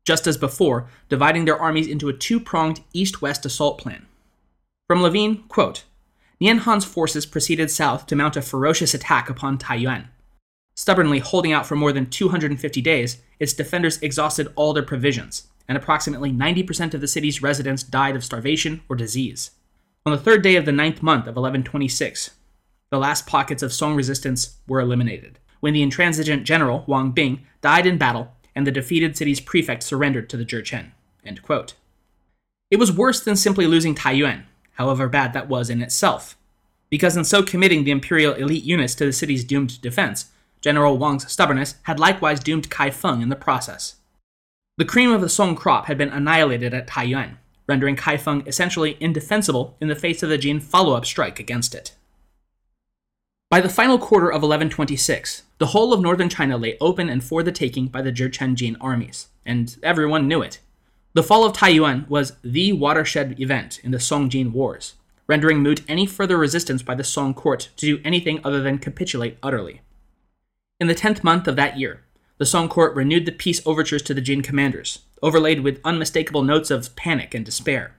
Just 0.06 0.28
as 0.28 0.38
before, 0.38 0.88
dividing 1.08 1.45
their 1.45 1.60
armies 1.60 1.88
into 1.88 2.10
a 2.10 2.13
two 2.13 2.39
pronged 2.39 2.82
east 2.93 3.22
west 3.22 3.45
assault 3.45 3.78
plan. 3.78 4.06
From 4.88 5.02
Levine, 5.02 5.43
quote, 5.43 5.84
Nian 6.41 6.62
Han's 6.62 6.86
forces 6.86 7.26
proceeded 7.26 7.69
south 7.69 8.06
to 8.08 8.15
mount 8.15 8.38
a 8.38 8.41
ferocious 8.41 8.93
attack 8.93 9.30
upon 9.30 9.58
Taiyuan. 9.58 10.08
Stubbornly 10.74 11.19
holding 11.19 11.52
out 11.52 11.65
for 11.65 11.76
more 11.76 11.91
than 11.91 12.10
250 12.10 12.82
days, 12.82 13.22
its 13.39 13.54
defenders 13.54 14.02
exhausted 14.02 14.48
all 14.56 14.72
their 14.74 14.82
provisions, 14.82 15.48
and 15.67 15.78
approximately 15.78 16.32
90% 16.32 16.93
of 16.93 17.02
the 17.02 17.08
city's 17.08 17.41
residents 17.41 17.84
died 17.84 18.15
of 18.15 18.24
starvation 18.24 18.82
or 18.88 18.95
disease. 18.95 19.52
On 20.06 20.13
the 20.13 20.17
third 20.17 20.41
day 20.41 20.56
of 20.56 20.65
the 20.65 20.72
ninth 20.72 21.04
month 21.04 21.24
of 21.24 21.36
1126, 21.36 22.32
the 22.91 22.99
last 22.99 23.28
pockets 23.28 23.62
of 23.62 23.71
Song 23.71 23.95
resistance 23.95 24.58
were 24.67 24.80
eliminated, 24.80 25.39
when 25.60 25.73
the 25.73 25.84
intransigent 25.84 26.43
general 26.43 26.84
Wang 26.88 27.12
Bing 27.12 27.45
died 27.62 27.86
in 27.86 27.97
battle 27.97 28.32
and 28.56 28.65
the 28.65 28.71
defeated 28.71 29.15
city's 29.15 29.39
prefect 29.39 29.84
surrendered 29.84 30.30
to 30.30 30.38
the 30.38 30.45
Jurchen. 30.45 30.91
It 32.71 32.80
was 32.80 32.91
worse 32.91 33.19
than 33.19 33.36
simply 33.36 33.67
losing 33.67 33.95
Taiyuan, 33.95 34.43
however 34.73 35.08
bad 35.08 35.34
that 35.34 35.49
was 35.49 35.69
in 35.69 35.82
itself, 35.82 36.38
because 36.89 37.15
in 37.15 37.23
so 37.23 37.43
committing 37.43 37.84
the 37.84 37.91
imperial 37.91 38.34
elite 38.34 38.63
units 38.63 38.95
to 38.95 39.06
the 39.06 39.13
city's 39.13 39.43
doomed 39.43 39.82
defense, 39.82 40.32
General 40.62 40.97
Wang's 40.97 41.32
stubbornness 41.32 41.75
had 41.84 41.99
likewise 41.99 42.39
doomed 42.39 42.69
Kaifeng 42.69 43.21
in 43.21 43.30
the 43.30 43.36
process. 43.36 43.95
The 44.78 44.86
cream 44.86 45.12
of 45.12 45.21
the 45.21 45.30
Song 45.30 45.56
crop 45.56 45.86
had 45.86 45.97
been 45.97 46.10
annihilated 46.10 46.73
at 46.73 46.88
Taiyuan, 46.88 47.38
rendering 47.67 47.95
Kaifeng 47.95 48.47
essentially 48.47 48.97
indefensible 48.99 49.78
in 49.80 49.88
the 49.88 49.95
face 49.95 50.23
of 50.23 50.30
the 50.30 50.38
Jin 50.38 50.60
follow 50.60 50.93
up 50.93 51.06
strike 51.06 51.39
against 51.39 51.75
it. 51.75 51.93
By 53.49 53.62
the 53.62 53.69
final 53.69 53.97
quarter 53.97 54.27
of 54.27 54.43
1126, 54.43 55.41
the 55.57 55.67
whole 55.67 55.91
of 55.91 56.01
northern 56.01 56.29
China 56.29 56.55
lay 56.55 56.77
open 56.79 57.09
and 57.09 57.23
for 57.23 57.41
the 57.41 57.51
taking 57.51 57.88
by 57.88 58.03
the 58.03 58.12
Jurchen 58.12 58.53
Jin 58.53 58.77
armies, 58.79 59.29
and 59.43 59.75
everyone 59.81 60.27
knew 60.27 60.43
it. 60.43 60.59
The 61.13 61.23
fall 61.23 61.43
of 61.43 61.53
Taiyuan 61.53 62.07
was 62.07 62.33
the 62.43 62.73
watershed 62.73 63.39
event 63.39 63.79
in 63.83 63.89
the 63.89 63.99
Song 63.99 64.29
Jin 64.29 64.53
Wars, 64.53 64.93
rendering 65.25 65.63
moot 65.63 65.81
any 65.88 66.05
further 66.05 66.38
resistance 66.38 66.83
by 66.83 66.93
the 66.93 67.03
Song 67.03 67.33
court 67.33 67.69
to 67.77 67.97
do 67.97 68.01
anything 68.05 68.39
other 68.43 68.62
than 68.62 68.77
capitulate 68.77 69.39
utterly. 69.41 69.81
In 70.79 70.85
the 70.85 70.93
tenth 70.93 71.23
month 71.23 71.47
of 71.47 71.55
that 71.55 71.79
year, 71.79 72.03
the 72.38 72.45
Song 72.45 72.69
court 72.69 72.95
renewed 72.95 73.25
the 73.25 73.31
peace 73.31 73.65
overtures 73.65 74.03
to 74.03 74.13
the 74.13 74.21
Jin 74.21 74.43
commanders, 74.43 74.99
overlaid 75.23 75.62
with 75.62 75.81
unmistakable 75.83 76.43
notes 76.43 76.69
of 76.69 76.95
panic 76.95 77.33
and 77.33 77.43
despair. 77.45 77.95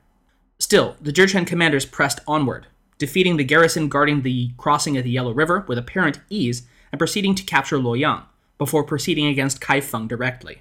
Still, 0.60 0.94
the 1.00 1.12
Jurchen 1.12 1.44
commanders 1.44 1.86
pressed 1.86 2.20
onward, 2.28 2.68
defeating 3.00 3.36
the 3.36 3.44
garrison 3.44 3.88
guarding 3.88 4.22
the 4.22 4.50
crossing 4.58 4.96
of 4.96 5.02
the 5.02 5.10
Yellow 5.10 5.32
River 5.32 5.64
with 5.66 5.78
apparent 5.78 6.20
ease 6.28 6.62
and 6.92 6.98
proceeding 6.98 7.34
to 7.34 7.42
capture 7.42 7.78
Luoyang, 7.78 8.22
before 8.58 8.84
proceeding 8.84 9.26
against 9.26 9.60
Kaifeng 9.60 10.06
directly. 10.06 10.60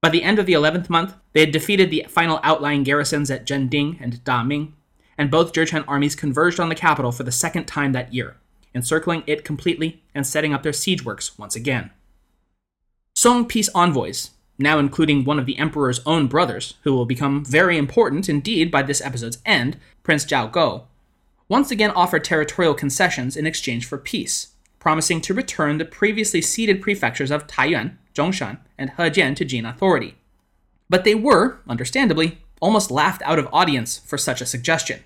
By 0.00 0.08
the 0.08 0.22
end 0.22 0.38
of 0.38 0.46
the 0.46 0.52
11th 0.52 0.88
month, 0.88 1.14
they 1.32 1.40
had 1.40 1.50
defeated 1.50 1.90
the 1.90 2.06
final 2.08 2.38
outlying 2.42 2.84
garrisons 2.84 3.30
at 3.30 3.44
Zhending 3.44 3.98
and 4.00 4.22
Daming, 4.24 4.72
and 5.18 5.30
both 5.30 5.52
Jurchen 5.52 5.84
armies 5.88 6.14
converged 6.14 6.60
on 6.60 6.68
the 6.68 6.74
capital 6.74 7.10
for 7.10 7.24
the 7.24 7.32
second 7.32 7.64
time 7.64 7.92
that 7.92 8.14
year, 8.14 8.36
encircling 8.72 9.24
it 9.26 9.44
completely 9.44 10.02
and 10.14 10.26
setting 10.26 10.54
up 10.54 10.62
their 10.62 10.72
siege 10.72 11.04
works 11.04 11.36
once 11.38 11.56
again. 11.56 11.90
Song 13.16 13.46
peace 13.46 13.68
envoys, 13.74 14.30
now 14.58 14.78
including 14.78 15.24
one 15.24 15.40
of 15.40 15.46
the 15.46 15.58
emperor's 15.58 16.00
own 16.06 16.28
brothers, 16.28 16.74
who 16.82 16.92
will 16.92 17.06
become 17.06 17.44
very 17.44 17.76
important 17.76 18.28
indeed 18.28 18.70
by 18.70 18.82
this 18.82 19.00
episode's 19.00 19.38
end, 19.44 19.76
Prince 20.04 20.24
Zhao 20.24 20.52
Gou, 20.52 20.82
once 21.48 21.70
again 21.70 21.90
offered 21.90 22.24
territorial 22.24 22.74
concessions 22.74 23.36
in 23.36 23.46
exchange 23.46 23.84
for 23.84 23.98
peace, 23.98 24.54
promising 24.78 25.20
to 25.20 25.34
return 25.34 25.78
the 25.78 25.84
previously 25.84 26.40
ceded 26.40 26.80
prefectures 26.80 27.30
of 27.30 27.46
Taiyuan, 27.46 27.96
Zhongshan, 28.14 28.58
and 28.78 28.90
Hejian 28.92 29.36
to 29.36 29.44
Jin 29.44 29.66
authority. 29.66 30.16
But 30.88 31.04
they 31.04 31.14
were, 31.14 31.58
understandably, 31.68 32.38
almost 32.60 32.90
laughed 32.90 33.22
out 33.24 33.38
of 33.38 33.48
audience 33.52 33.98
for 33.98 34.16
such 34.16 34.40
a 34.40 34.46
suggestion. 34.46 35.00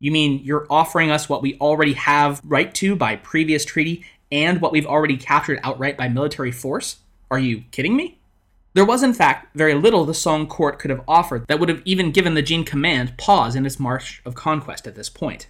You 0.00 0.10
mean 0.10 0.40
you're 0.44 0.66
offering 0.68 1.10
us 1.10 1.28
what 1.28 1.40
we 1.40 1.56
already 1.58 1.94
have 1.94 2.42
right 2.44 2.74
to 2.74 2.94
by 2.94 3.16
previous 3.16 3.64
treaty 3.64 4.04
and 4.30 4.60
what 4.60 4.72
we've 4.72 4.86
already 4.86 5.16
captured 5.16 5.60
outright 5.62 5.96
by 5.96 6.08
military 6.08 6.52
force? 6.52 6.96
Are 7.30 7.38
you 7.38 7.64
kidding 7.70 7.96
me? 7.96 8.18
There 8.74 8.84
was, 8.84 9.02
in 9.02 9.14
fact, 9.14 9.54
very 9.56 9.74
little 9.74 10.04
the 10.04 10.14
Song 10.14 10.46
court 10.46 10.78
could 10.78 10.90
have 10.90 11.04
offered 11.06 11.46
that 11.46 11.60
would 11.60 11.68
have 11.68 11.80
even 11.84 12.10
given 12.10 12.34
the 12.34 12.42
Jin 12.42 12.64
command 12.64 13.16
pause 13.16 13.54
in 13.54 13.64
its 13.64 13.78
march 13.78 14.20
of 14.26 14.34
conquest 14.34 14.86
at 14.86 14.96
this 14.96 15.08
point 15.08 15.46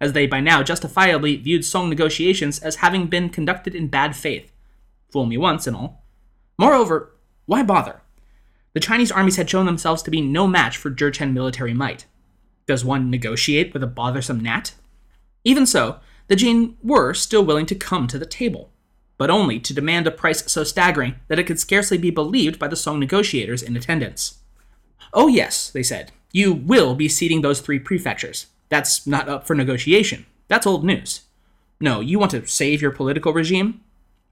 as 0.00 0.12
they 0.12 0.26
by 0.26 0.40
now 0.40 0.62
justifiably 0.62 1.36
viewed 1.36 1.64
Song 1.64 1.88
negotiations 1.88 2.58
as 2.58 2.76
having 2.76 3.06
been 3.06 3.28
conducted 3.28 3.74
in 3.74 3.88
bad 3.88 4.14
faith. 4.14 4.52
Fool 5.10 5.26
me 5.26 5.36
once 5.36 5.66
and 5.66 5.76
all. 5.76 6.04
Moreover, 6.58 7.14
why 7.46 7.62
bother? 7.62 8.02
The 8.74 8.80
Chinese 8.80 9.10
armies 9.10 9.36
had 9.36 9.48
shown 9.48 9.66
themselves 9.66 10.02
to 10.02 10.10
be 10.10 10.20
no 10.20 10.46
match 10.46 10.76
for 10.76 10.90
Jurchen 10.90 11.32
military 11.32 11.74
might. 11.74 12.06
Does 12.66 12.84
one 12.84 13.10
negotiate 13.10 13.72
with 13.72 13.82
a 13.82 13.86
bothersome 13.86 14.40
gnat? 14.40 14.74
Even 15.44 15.66
so, 15.66 16.00
the 16.26 16.36
Jin 16.36 16.76
were 16.82 17.14
still 17.14 17.44
willing 17.44 17.66
to 17.66 17.74
come 17.74 18.06
to 18.06 18.18
the 18.18 18.26
table, 18.26 18.70
but 19.16 19.30
only 19.30 19.58
to 19.60 19.72
demand 19.72 20.06
a 20.06 20.10
price 20.10 20.50
so 20.50 20.62
staggering 20.62 21.14
that 21.28 21.38
it 21.38 21.44
could 21.44 21.58
scarcely 21.58 21.96
be 21.96 22.10
believed 22.10 22.58
by 22.58 22.68
the 22.68 22.76
Song 22.76 23.00
negotiators 23.00 23.62
in 23.62 23.76
attendance. 23.76 24.38
Oh, 25.14 25.26
yes, 25.26 25.70
they 25.70 25.82
said, 25.82 26.12
you 26.30 26.52
will 26.52 26.94
be 26.94 27.08
ceding 27.08 27.40
those 27.40 27.60
three 27.60 27.78
prefectures, 27.78 28.46
that's 28.68 29.06
not 29.06 29.28
up 29.28 29.46
for 29.46 29.54
negotiation. 29.54 30.26
That's 30.48 30.66
old 30.66 30.84
news. 30.84 31.22
No, 31.80 32.00
you 32.00 32.18
want 32.18 32.32
to 32.32 32.46
save 32.46 32.82
your 32.82 32.90
political 32.90 33.32
regime? 33.32 33.82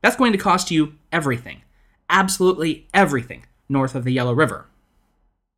That's 0.02 0.16
going 0.16 0.32
to 0.32 0.38
cost 0.38 0.70
you 0.70 0.94
everything. 1.12 1.62
Absolutely 2.08 2.86
everything 2.92 3.44
north 3.68 3.94
of 3.94 4.04
the 4.04 4.12
Yellow 4.12 4.32
River. 4.32 4.66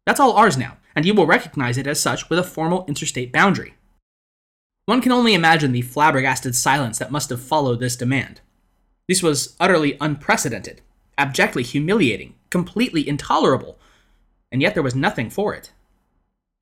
That's 0.07 0.21
all 0.21 0.33
ours 0.33 0.57
now, 0.57 0.79
and 0.95 1.05
you 1.05 1.15
will 1.15 1.27
recognize 1.27 1.77
it 1.77 1.87
as 1.87 2.01
such 2.01 2.31
with 2.31 2.39
a 2.39 2.45
formal 2.45 2.85
interstate 2.89 3.33
boundary. 3.33 3.75
One 4.87 5.03
can 5.03 5.13
only 5.13 5.35
imagine 5.35 5.73
the 5.73 5.83
flabbergasted 5.83 6.55
silence 6.55 6.99
that 6.99 7.13
must 7.13 7.29
have 7.29 7.43
followed 7.43 7.81
this 7.81 7.97
demand. 7.97 8.41
This 9.07 9.23
was 9.23 9.55
utterly 9.61 9.99
unprecedented, 10.01 10.81
abjectly 11.19 11.63
humiliating, 11.63 12.35
completely 12.49 13.07
intolerable, 13.07 13.79
and 14.51 14.63
yet 14.63 14.73
there 14.73 14.83
was 14.83 14.95
nothing 14.95 15.29
for 15.29 15.55
it. 15.55 15.73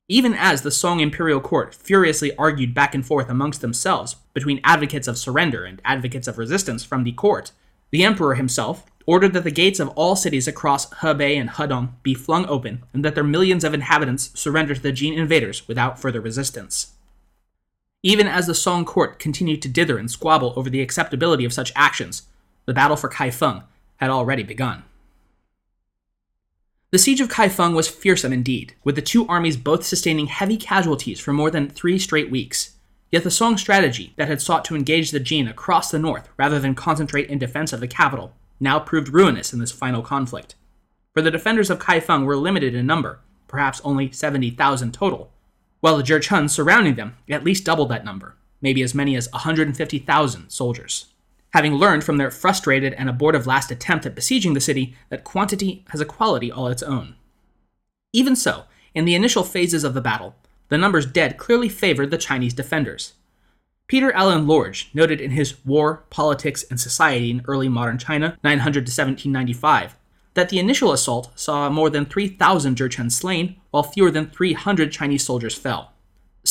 Even 0.09 0.33
as 0.33 0.61
the 0.61 0.71
Song 0.71 1.01
imperial 1.01 1.41
court 1.41 1.75
furiously 1.75 2.33
argued 2.37 2.73
back 2.73 2.95
and 2.95 3.05
forth 3.05 3.29
amongst 3.29 3.59
themselves 3.59 4.15
between 4.33 4.61
advocates 4.63 5.07
of 5.07 5.17
surrender 5.17 5.65
and 5.65 5.81
advocates 5.83 6.29
of 6.29 6.37
resistance 6.37 6.83
from 6.83 7.03
the 7.03 7.11
court, 7.11 7.51
the 7.91 8.05
emperor 8.05 8.35
himself 8.35 8.85
ordered 9.05 9.33
that 9.33 9.43
the 9.43 9.51
gates 9.51 9.81
of 9.81 9.89
all 9.89 10.15
cities 10.15 10.47
across 10.47 10.89
Hebei 10.95 11.39
and 11.39 11.49
Hedong 11.49 11.89
be 12.03 12.13
flung 12.13 12.45
open 12.47 12.83
and 12.93 13.03
that 13.03 13.15
their 13.15 13.23
millions 13.23 13.65
of 13.65 13.73
inhabitants 13.73 14.31
surrender 14.33 14.75
to 14.75 14.81
the 14.81 14.93
Jin 14.93 15.13
invaders 15.13 15.67
without 15.67 15.99
further 15.99 16.21
resistance. 16.21 16.93
Even 18.01 18.27
as 18.27 18.47
the 18.47 18.55
Song 18.55 18.85
court 18.85 19.19
continued 19.19 19.61
to 19.61 19.69
dither 19.69 19.97
and 19.97 20.09
squabble 20.09 20.53
over 20.55 20.69
the 20.69 20.81
acceptability 20.81 21.43
of 21.43 21.51
such 21.51 21.73
actions, 21.75 22.23
the 22.65 22.73
battle 22.73 22.95
for 22.95 23.09
Kaifeng 23.09 23.63
had 23.97 24.09
already 24.09 24.43
begun. 24.43 24.83
The 26.89 26.97
siege 26.97 27.19
of 27.19 27.27
Kaifeng 27.27 27.75
was 27.75 27.89
fearsome 27.89 28.31
indeed, 28.31 28.73
with 28.85 28.95
the 28.95 29.01
two 29.01 29.27
armies 29.27 29.57
both 29.57 29.85
sustaining 29.85 30.27
heavy 30.27 30.55
casualties 30.55 31.19
for 31.19 31.33
more 31.33 31.51
than 31.51 31.69
three 31.69 31.99
straight 31.99 32.31
weeks. 32.31 32.77
Yet 33.11 33.25
the 33.25 33.31
Song 33.31 33.57
strategy 33.57 34.13
that 34.15 34.29
had 34.29 34.41
sought 34.41 34.63
to 34.65 34.75
engage 34.75 35.11
the 35.11 35.19
Jin 35.19 35.49
across 35.49 35.91
the 35.91 35.99
north 35.99 36.29
rather 36.37 36.61
than 36.61 36.75
concentrate 36.75 37.29
in 37.29 37.39
defense 37.39 37.73
of 37.73 37.81
the 37.81 37.89
capital 37.89 38.31
now 38.61 38.79
proved 38.79 39.09
ruinous 39.09 39.51
in 39.51 39.59
this 39.59 39.71
final 39.71 40.01
conflict. 40.01 40.55
For 41.13 41.21
the 41.21 41.29
defenders 41.29 41.69
of 41.69 41.79
Kaifeng 41.79 42.23
were 42.23 42.37
limited 42.37 42.73
in 42.73 42.85
number, 42.85 43.19
perhaps 43.49 43.81
only 43.83 44.09
70,000 44.09 44.93
total, 44.93 45.33
while 45.81 45.97
the 45.97 46.03
Jurchen 46.03 46.49
surrounding 46.49 46.95
them 46.95 47.17
at 47.29 47.43
least 47.43 47.65
doubled 47.65 47.89
that 47.89 48.05
number, 48.05 48.37
maybe 48.61 48.81
as 48.81 48.95
many 48.95 49.17
as 49.17 49.29
150,000 49.33 50.49
soldiers 50.49 51.07
having 51.57 51.73
learned 51.73 52.03
from 52.03 52.17
their 52.17 52.29
frustrated 52.29 52.93
and 52.93 53.09
abortive 53.09 53.47
last 53.47 53.71
attempt 53.71 54.05
at 54.05 54.13
besieging 54.13 54.53
the 54.53 54.61
city 54.61 54.95
that 55.09 55.23
quantity 55.23 55.83
has 55.89 55.99
a 55.99 56.05
quality 56.05 56.51
all 56.51 56.67
its 56.67 56.83
own. 56.83 57.15
Even 58.13 58.35
so, 58.35 58.65
in 58.93 59.05
the 59.05 59.15
initial 59.15 59.43
phases 59.43 59.83
of 59.83 59.95
the 59.95 59.99
battle, 59.99 60.35
the 60.69 60.77
numbers 60.77 61.07
dead 61.07 61.35
clearly 61.35 61.67
favored 61.67 62.11
the 62.11 62.17
Chinese 62.19 62.53
defenders. 62.53 63.13
Peter 63.87 64.11
Allen 64.11 64.45
Lorge 64.45 64.91
noted 64.93 65.19
in 65.19 65.31
his 65.31 65.65
War, 65.65 66.03
Politics, 66.11 66.63
and 66.69 66.79
Society 66.79 67.31
in 67.31 67.41
Early 67.47 67.69
Modern 67.69 67.97
China, 67.97 68.37
900 68.43 68.85
to 68.85 68.91
1795, 68.91 69.95
that 70.35 70.49
the 70.49 70.59
initial 70.59 70.91
assault 70.91 71.31
saw 71.33 71.71
more 71.71 71.89
than 71.89 72.05
3,000 72.05 72.77
Jurchen 72.77 73.11
slain, 73.11 73.55
while 73.71 73.81
fewer 73.81 74.11
than 74.11 74.29
300 74.29 74.91
Chinese 74.91 75.25
soldiers 75.25 75.55
fell. 75.55 75.91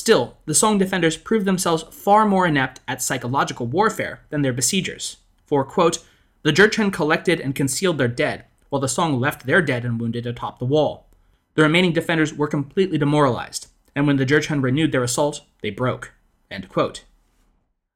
Still, 0.07 0.37
the 0.45 0.55
Song 0.55 0.79
defenders 0.79 1.17
proved 1.17 1.47
themselves 1.47 1.83
far 1.91 2.27
more 2.27 2.47
inept 2.47 2.79
at 2.87 3.03
psychological 3.03 3.67
warfare 3.67 4.21
than 4.31 4.43
their 4.43 4.53
besiegers. 4.53 5.17
For, 5.47 5.65
quote, 5.65 5.99
the 6.45 6.53
Jurchen 6.53 6.93
collected 6.93 7.41
and 7.41 7.57
concealed 7.57 7.99
their 7.99 8.07
dead, 8.07 8.45
while 8.69 8.79
the 8.79 8.87
Song 8.87 9.19
left 9.19 9.47
their 9.47 9.61
dead 9.61 9.85
and 9.85 10.01
wounded 10.01 10.25
atop 10.25 10.61
the 10.61 10.65
wall. 10.65 11.09
The 11.55 11.65
remaining 11.65 11.93
defenders 11.93 12.33
were 12.33 12.47
completely 12.47 12.99
demoralized, 12.99 13.67
and 13.97 14.07
when 14.07 14.17
the 14.17 14.25
Jurchen 14.25 14.63
renewed 14.63 14.93
their 14.93 15.03
assault, 15.03 15.41
they 15.61 15.71
broke. 15.71 16.13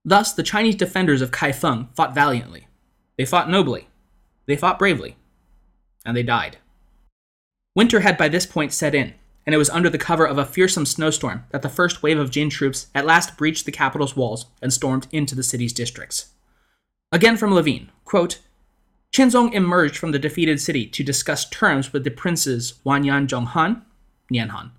Thus, 0.04 0.32
the 0.32 0.42
Chinese 0.42 0.74
defenders 0.74 1.22
of 1.22 1.30
Kaifeng 1.30 1.94
fought 1.94 2.12
valiantly. 2.12 2.66
They 3.18 3.24
fought 3.24 3.48
nobly. 3.48 3.86
They 4.46 4.56
fought 4.56 4.80
bravely. 4.80 5.14
And 6.04 6.16
they 6.16 6.24
died. 6.24 6.56
Winter 7.76 8.00
had 8.00 8.18
by 8.18 8.28
this 8.28 8.46
point 8.46 8.72
set 8.72 8.96
in, 8.96 9.14
and 9.46 9.54
it 9.54 9.58
was 9.58 9.70
under 9.70 9.90
the 9.90 9.98
cover 9.98 10.26
of 10.26 10.38
a 10.38 10.44
fearsome 10.44 10.86
snowstorm 10.86 11.44
that 11.50 11.62
the 11.62 11.68
first 11.68 12.02
wave 12.02 12.18
of 12.18 12.30
Jin 12.30 12.50
troops 12.50 12.88
at 12.94 13.06
last 13.06 13.36
breached 13.36 13.66
the 13.66 13.72
capital's 13.72 14.16
walls 14.16 14.46
and 14.60 14.72
stormed 14.72 15.06
into 15.12 15.34
the 15.34 15.42
city's 15.42 15.72
districts. 15.72 16.32
Again 17.12 17.36
from 17.36 17.54
Levine, 17.54 17.90
quote, 18.04 18.38
Qinzong 19.12 19.52
emerged 19.52 19.96
from 19.96 20.12
the 20.12 20.18
defeated 20.18 20.60
city 20.60 20.86
to 20.86 21.02
discuss 21.02 21.48
terms 21.48 21.92
with 21.92 22.04
the 22.04 22.10
princes 22.10 22.74
Wanyan 22.86 23.26
Zonghan, 23.26 23.82
Nianhan, 24.32 24.70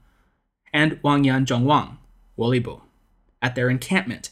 and 0.72 1.02
Wanyan 1.02 1.46
Zongwang, 1.46 1.98
Wolibu, 2.38 2.82
at 3.42 3.56
their 3.56 3.70
encampment. 3.70 4.30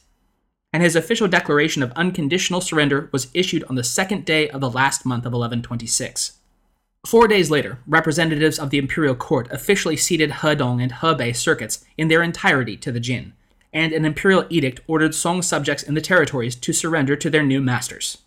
And 0.72 0.84
his 0.84 0.96
official 0.96 1.28
declaration 1.28 1.84
of 1.84 1.92
unconditional 1.94 2.62
surrender 2.62 3.10
was 3.12 3.30
issued 3.34 3.66
on 3.66 3.76
the 3.76 3.84
second 3.84 4.24
day 4.24 4.50
of 4.50 4.62
the 4.62 4.70
last 4.70 5.06
month 5.06 5.26
of 5.26 5.34
1126. 5.34 6.39
Four 7.06 7.30
days 7.30 7.50
later, 7.50 7.80
representatives 7.88 8.60
of 8.60 8.72
the 8.72 8.78
imperial 8.78 9.16
court 9.16 9.48
officially 9.52 9.96
ceded 9.96 10.32
Hedong 10.32 10.82
and 10.82 10.92
Hebei 10.92 11.36
circuits 11.36 11.86
in 11.98 12.10
their 12.10 12.22
entirety 12.22 12.76
to 12.78 12.92
the 12.92 13.00
Jin, 13.00 13.34
and 13.72 13.94
an 13.94 14.04
imperial 14.04 14.46
edict 14.50 14.82
ordered 14.86 15.16
Song 15.16 15.42
subjects 15.42 15.82
in 15.82 15.94
the 15.94 16.02
territories 16.02 16.56
to 16.58 16.74
surrender 16.74 17.16
to 17.16 17.30
their 17.30 17.44
new 17.44 17.62
masters. 17.62 18.18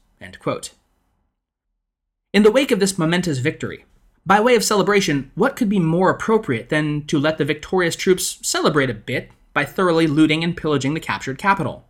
In 2.33 2.45
the 2.45 2.51
wake 2.51 2.71
of 2.71 2.81
this 2.81 2.97
momentous 2.97 3.39
victory, 3.39 3.85
by 4.25 4.41
way 4.41 4.55
of 4.55 4.65
celebration, 4.65 5.31
what 5.35 5.55
could 5.55 5.69
be 5.69 5.79
more 5.79 6.09
appropriate 6.09 6.71
than 6.71 7.05
to 7.07 7.19
let 7.19 7.37
the 7.37 7.45
victorious 7.45 7.95
troops 7.95 8.39
celebrate 8.41 8.89
a 8.89 8.95
bit 8.95 9.31
by 9.53 9.67
thoroughly 9.67 10.07
looting 10.07 10.43
and 10.43 10.57
pillaging 10.57 10.95
the 10.95 11.01
captured 11.01 11.37
capital? 11.37 11.85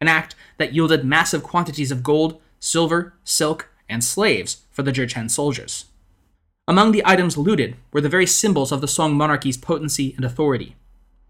An 0.00 0.08
act 0.08 0.34
that 0.58 0.74
yielded 0.74 1.06
massive 1.06 1.42
quantities 1.42 1.90
of 1.90 2.02
gold, 2.02 2.38
silver, 2.60 3.14
silk, 3.24 3.70
and 3.88 4.04
slaves 4.04 4.62
for 4.70 4.82
the 4.82 4.92
Jurchen 4.92 5.30
soldiers. 5.30 5.86
Among 6.68 6.92
the 6.92 7.02
items 7.04 7.36
looted 7.36 7.76
were 7.92 8.00
the 8.00 8.08
very 8.08 8.26
symbols 8.26 8.72
of 8.72 8.80
the 8.80 8.88
Song 8.88 9.14
monarchy's 9.14 9.56
potency 9.56 10.14
and 10.16 10.24
authority. 10.24 10.76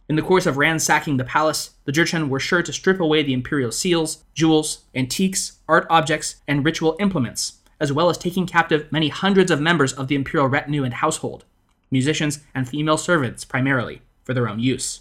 In 0.08 0.16
the 0.16 0.22
course 0.22 0.46
of 0.46 0.56
ransacking 0.56 1.16
the 1.16 1.24
palace, 1.24 1.70
the 1.84 1.92
Jurchen 1.92 2.28
were 2.28 2.40
sure 2.40 2.62
to 2.62 2.72
strip 2.72 3.00
away 3.00 3.22
the 3.22 3.32
imperial 3.32 3.72
seals, 3.72 4.24
jewels, 4.34 4.84
antiques, 4.94 5.58
art 5.68 5.86
objects, 5.88 6.36
and 6.46 6.64
ritual 6.64 6.96
implements 7.00 7.58
as 7.82 7.92
well 7.92 8.08
as 8.08 8.16
taking 8.16 8.46
captive 8.46 8.86
many 8.92 9.08
hundreds 9.08 9.50
of 9.50 9.60
members 9.60 9.92
of 9.92 10.06
the 10.06 10.14
imperial 10.14 10.48
retinue 10.48 10.84
and 10.84 10.94
household, 10.94 11.44
musicians 11.90 12.38
and 12.54 12.68
female 12.68 12.96
servants 12.96 13.44
primarily, 13.44 14.00
for 14.22 14.32
their 14.32 14.48
own 14.48 14.60
use. 14.60 15.00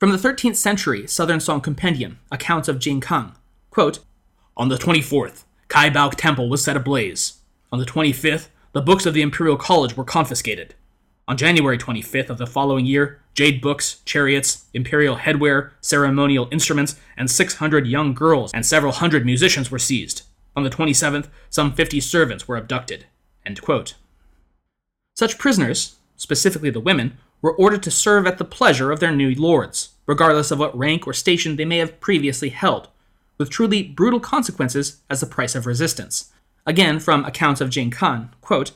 From 0.00 0.10
the 0.10 0.18
13th 0.18 0.56
century 0.56 1.06
Southern 1.06 1.38
Song 1.38 1.60
Compendium, 1.60 2.18
accounts 2.32 2.66
of 2.66 2.80
Jingkang, 2.80 3.36
quote, 3.70 4.00
On 4.56 4.68
the 4.68 4.76
24th, 4.76 5.44
Kai 5.68 5.90
Bao 5.90 6.12
Temple 6.12 6.48
was 6.48 6.64
set 6.64 6.76
ablaze. 6.76 7.34
On 7.70 7.78
the 7.78 7.86
25th, 7.86 8.48
the 8.72 8.80
books 8.80 9.04
of 9.04 9.14
the 9.14 9.22
Imperial 9.22 9.56
College 9.56 9.96
were 9.96 10.04
confiscated. 10.04 10.74
On 11.26 11.36
January 11.36 11.76
25th 11.76 12.30
of 12.30 12.38
the 12.38 12.46
following 12.46 12.86
year, 12.86 13.20
jade 13.34 13.60
books, 13.60 14.00
chariots, 14.04 14.66
imperial 14.74 15.16
headwear, 15.16 15.72
ceremonial 15.80 16.48
instruments, 16.52 16.94
and 17.16 17.28
600 17.28 17.86
young 17.86 18.14
girls 18.14 18.52
and 18.52 18.64
several 18.64 18.92
hundred 18.92 19.26
musicians 19.26 19.72
were 19.72 19.78
seized. 19.78 20.22
On 20.54 20.62
the 20.62 20.70
27th, 20.70 21.28
some 21.48 21.72
50 21.72 22.00
servants 22.00 22.46
were 22.46 22.56
abducted. 22.56 23.06
Such 25.16 25.38
prisoners, 25.38 25.96
specifically 26.16 26.70
the 26.70 26.78
women, 26.78 27.18
were 27.42 27.54
ordered 27.54 27.82
to 27.82 27.90
serve 27.90 28.26
at 28.26 28.38
the 28.38 28.44
pleasure 28.44 28.92
of 28.92 29.00
their 29.00 29.12
new 29.12 29.34
lords, 29.34 29.90
regardless 30.06 30.52
of 30.52 30.60
what 30.60 30.76
rank 30.78 31.08
or 31.08 31.12
station 31.12 31.56
they 31.56 31.64
may 31.64 31.78
have 31.78 32.00
previously 32.00 32.50
held, 32.50 32.88
with 33.36 33.50
truly 33.50 33.82
brutal 33.82 34.20
consequences 34.20 35.00
as 35.10 35.20
the 35.20 35.26
price 35.26 35.56
of 35.56 35.66
resistance. 35.66 36.30
Again, 36.70 37.00
from 37.00 37.24
accounts 37.24 37.60
of 37.60 37.68
Jingkang, 37.68 38.28
quote, 38.40 38.70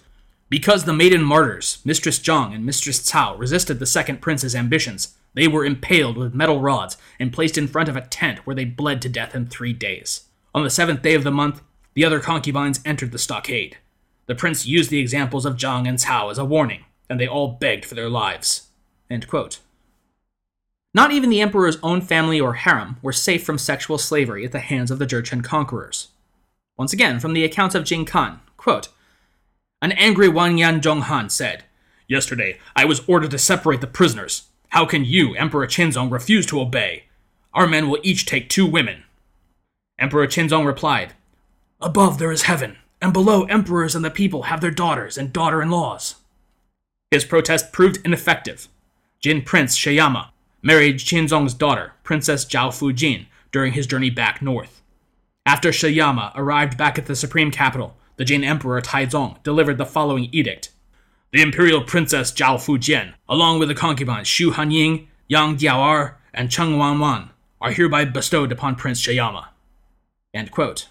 Because 0.48 0.83
the 0.83 0.92
maiden 0.92 1.22
martyrs, 1.22 1.78
Mistress 1.85 2.18
Zhang 2.18 2.52
and 2.52 2.66
Mistress 2.66 2.98
Cao, 2.98 3.38
resisted 3.38 3.78
the 3.78 3.87
second 3.87 4.20
prince's 4.20 4.57
ambitions, 4.57 5.14
they 5.35 5.46
were 5.46 5.64
impaled 5.64 6.16
with 6.16 6.35
metal 6.35 6.61
rods 6.61 6.96
and 7.20 7.33
placed 7.33 7.57
in 7.57 7.68
front 7.68 7.88
of 7.88 7.94
a 7.94 8.00
tent 8.00 8.40
where 8.40 8.57
they 8.57 8.64
bled 8.64 9.00
to 9.02 9.09
death 9.09 9.33
in 9.33 9.46
three 9.46 9.72
days. 9.72 10.22
On 10.52 10.64
the 10.64 10.70
seventh 10.70 11.02
day 11.02 11.14
of 11.14 11.22
the 11.22 11.30
month, 11.30 11.62
the 11.92 12.04
other 12.04 12.18
concubines 12.18 12.80
entered 12.85 13.12
the 13.12 13.16
stockade. 13.16 13.76
The 14.26 14.35
prince 14.35 14.66
used 14.66 14.90
the 14.90 14.98
examples 14.98 15.46
of 15.46 15.54
Zhang 15.54 15.88
and 15.88 15.98
Cao 15.98 16.33
as 16.33 16.38
a 16.38 16.44
warning, 16.44 16.87
and 17.09 17.20
they 17.20 17.28
all 17.28 17.46
begged 17.46 17.85
for 17.85 17.94
their 17.94 18.11
lives. 18.11 18.70
Not 20.92 21.12
even 21.12 21.30
the 21.30 21.40
emperor's 21.40 21.78
own 21.80 22.00
family 22.00 22.40
or 22.40 22.54
harem 22.54 22.96
were 23.02 23.12
safe 23.12 23.44
from 23.44 23.57
sexual 23.57 23.98
slavery 23.98 24.44
at 24.44 24.50
the 24.50 24.59
hands 24.59 24.90
of 24.90 24.98
the 24.98 25.07
Jurchen 25.07 25.44
conquerors. 25.44 26.09
Once 26.76 26.92
again, 26.92 27.20
from 27.20 27.32
the 27.32 27.44
accounts 27.44 27.74
of 27.74 27.84
Jingkang, 27.84 28.40
quote, 28.56 28.88
An 29.80 29.92
angry 29.92 30.28
Wang 30.28 30.56
Wanyan 30.56 30.80
Zonghan 30.80 31.30
said, 31.30 31.64
Yesterday, 32.08 32.58
I 32.74 32.84
was 32.84 33.02
ordered 33.06 33.30
to 33.30 33.38
separate 33.38 33.80
the 33.80 33.87
prisoners. 33.87 34.48
How 34.70 34.84
can 34.84 35.04
you, 35.04 35.34
Emperor 35.37 35.66
Qinzong, 35.66 36.10
refuse 36.10 36.46
to 36.46 36.60
obey? 36.60 37.04
Our 37.52 37.66
men 37.66 37.88
will 37.88 38.00
each 38.02 38.26
take 38.26 38.48
two 38.48 38.66
women. 38.66 39.04
Emperor 39.98 40.26
Qinzong 40.26 40.66
replied, 40.66 41.14
Above 41.80 42.18
there 42.18 42.32
is 42.32 42.42
heaven, 42.42 42.78
and 43.00 43.12
below 43.12 43.44
emperors 43.44 43.94
and 43.94 44.04
the 44.04 44.10
people 44.10 44.44
have 44.44 44.60
their 44.60 44.70
daughters 44.70 45.16
and 45.16 45.32
daughter 45.32 45.62
in 45.62 45.70
laws. 45.70 46.16
His 47.10 47.24
protest 47.24 47.72
proved 47.72 48.04
ineffective. 48.04 48.66
Jin 49.20 49.42
Prince 49.42 49.78
Sheyama 49.78 50.30
married 50.62 50.98
Qinzong's 50.98 51.54
daughter, 51.54 51.92
Princess 52.02 52.44
Zhao 52.44 52.70
Fujin, 52.70 53.26
during 53.52 53.74
his 53.74 53.87
journey 53.87 54.10
back 54.10 54.42
north. 54.42 54.82
After 55.46 55.70
Sheyama 55.70 56.33
arrived 56.35 56.78
back 56.78 56.98
at 56.98 57.07
the 57.07 57.14
supreme 57.14 57.50
capital, 57.50 57.96
the 58.16 58.24
Jin 58.24 58.42
Emperor 58.42 58.80
Taizong 58.80 59.42
delivered 59.42 59.76
the 59.76 59.85
following 59.85 60.28
edict. 60.33 60.70
The 61.33 61.42
imperial 61.42 61.83
princess 61.83 62.33
Zhao 62.33 62.57
Fujin, 62.57 63.14
along 63.28 63.59
with 63.59 63.68
the 63.68 63.74
concubines 63.74 64.28
Xu 64.28 64.52
Hanying, 64.52 65.09
Yang 65.28 65.59
Diao'er, 65.59 66.14
and 66.33 66.50
Cheng 66.50 66.78
Wanwan, 66.78 67.30
are 67.61 67.72
hereby 67.72 68.04
bestowed 68.07 68.52
upon 68.52 68.76
Prince 68.76 69.07
quote. 70.50 70.88